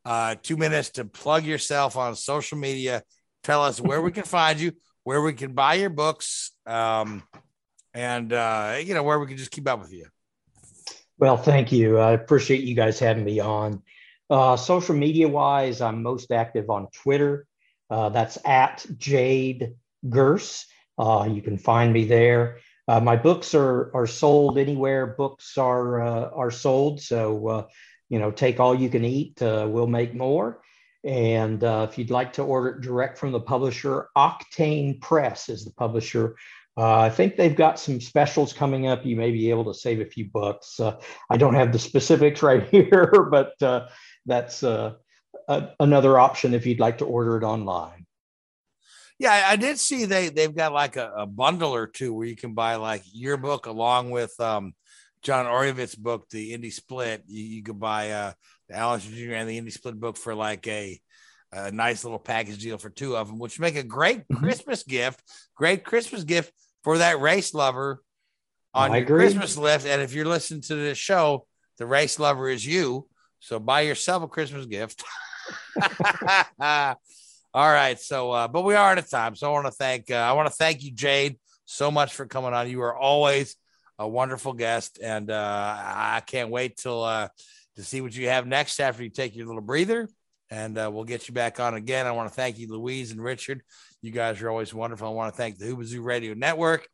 [0.05, 3.05] uh, two minutes to plug yourself on social media.
[3.45, 4.73] Tell us where we can find you,
[5.05, 7.23] where we can buy your books, um,
[7.95, 10.07] and uh, you know where we can just keep up with you.
[11.17, 11.99] Well, thank you.
[11.99, 13.83] I appreciate you guys having me on.
[14.29, 17.47] Uh, social media wise, I'm most active on Twitter.
[17.89, 19.75] Uh, that's at Jade
[20.05, 20.65] Gurss.
[21.01, 22.59] Uh, you can find me there.
[22.87, 27.01] Uh, my books are are sold anywhere books are uh, are sold.
[27.01, 27.67] So uh,
[28.09, 29.39] you know, take all you can eat.
[29.41, 30.61] we'll make more.
[31.03, 35.73] And if you'd like to order it direct from the publisher, Octane Press is the
[35.73, 36.37] publisher
[36.77, 39.05] uh, I think they've got some specials coming up.
[39.05, 40.79] You may be able to save a few bucks.
[40.79, 40.99] Uh,
[41.29, 43.89] I don't have the specifics right here, but uh,
[44.27, 44.95] that's uh,
[45.49, 48.07] a, another option if you'd like to order it online.
[49.21, 52.37] Yeah, I did see they they've got like a, a bundle or two where you
[52.37, 54.73] can buy like your book along with um,
[55.21, 57.25] John Oreovicz's book, the Indy Split.
[57.27, 58.33] You, you could buy uh,
[58.71, 59.35] the Alex Jr.
[59.35, 60.99] and the Indy Split book for like a
[61.53, 64.43] a nice little package deal for two of them, which make a great mm-hmm.
[64.43, 65.23] Christmas gift.
[65.55, 66.51] Great Christmas gift
[66.83, 68.03] for that race lover
[68.73, 69.87] on your Christmas list.
[69.87, 71.47] And if you're listening to this show,
[71.77, 73.07] the race lover is you.
[73.41, 75.05] So buy yourself a Christmas gift.
[77.53, 77.99] All right.
[77.99, 79.35] So, uh, but we are out of time.
[79.35, 82.27] So I want to thank, uh, I want to thank you, Jade, so much for
[82.27, 82.71] coming on.
[82.71, 83.57] You are always
[83.99, 84.99] a wonderful guest.
[85.03, 87.29] And uh, I can't wait till, uh,
[87.77, 90.09] to see what you have next after you take your little breather.
[90.51, 92.07] And uh, we'll get you back on again.
[92.07, 93.63] I want to thank you, Louise and Richard.
[94.03, 95.09] You guys are always wonderful.
[95.09, 96.89] I want to thank the Whoobazoo Radio Network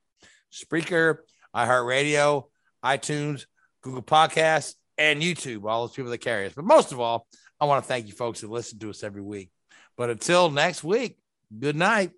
[0.53, 1.19] Spreaker,
[1.55, 2.45] iHeartRadio,
[2.85, 3.47] iTunes,
[3.83, 6.53] Google Podcasts, and YouTube, all those people that carry us.
[6.55, 7.27] But most of all,
[7.61, 9.51] I want to thank you folks who listen to us every week.
[9.97, 11.17] But until next week,
[11.59, 12.11] good night.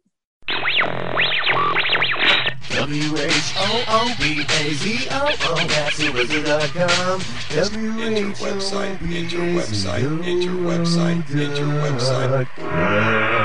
[2.71, 3.99] W-H-O-O-B-A-Z-O-O.
[8.01, 13.38] Enter website, enter website, enter website, enter website.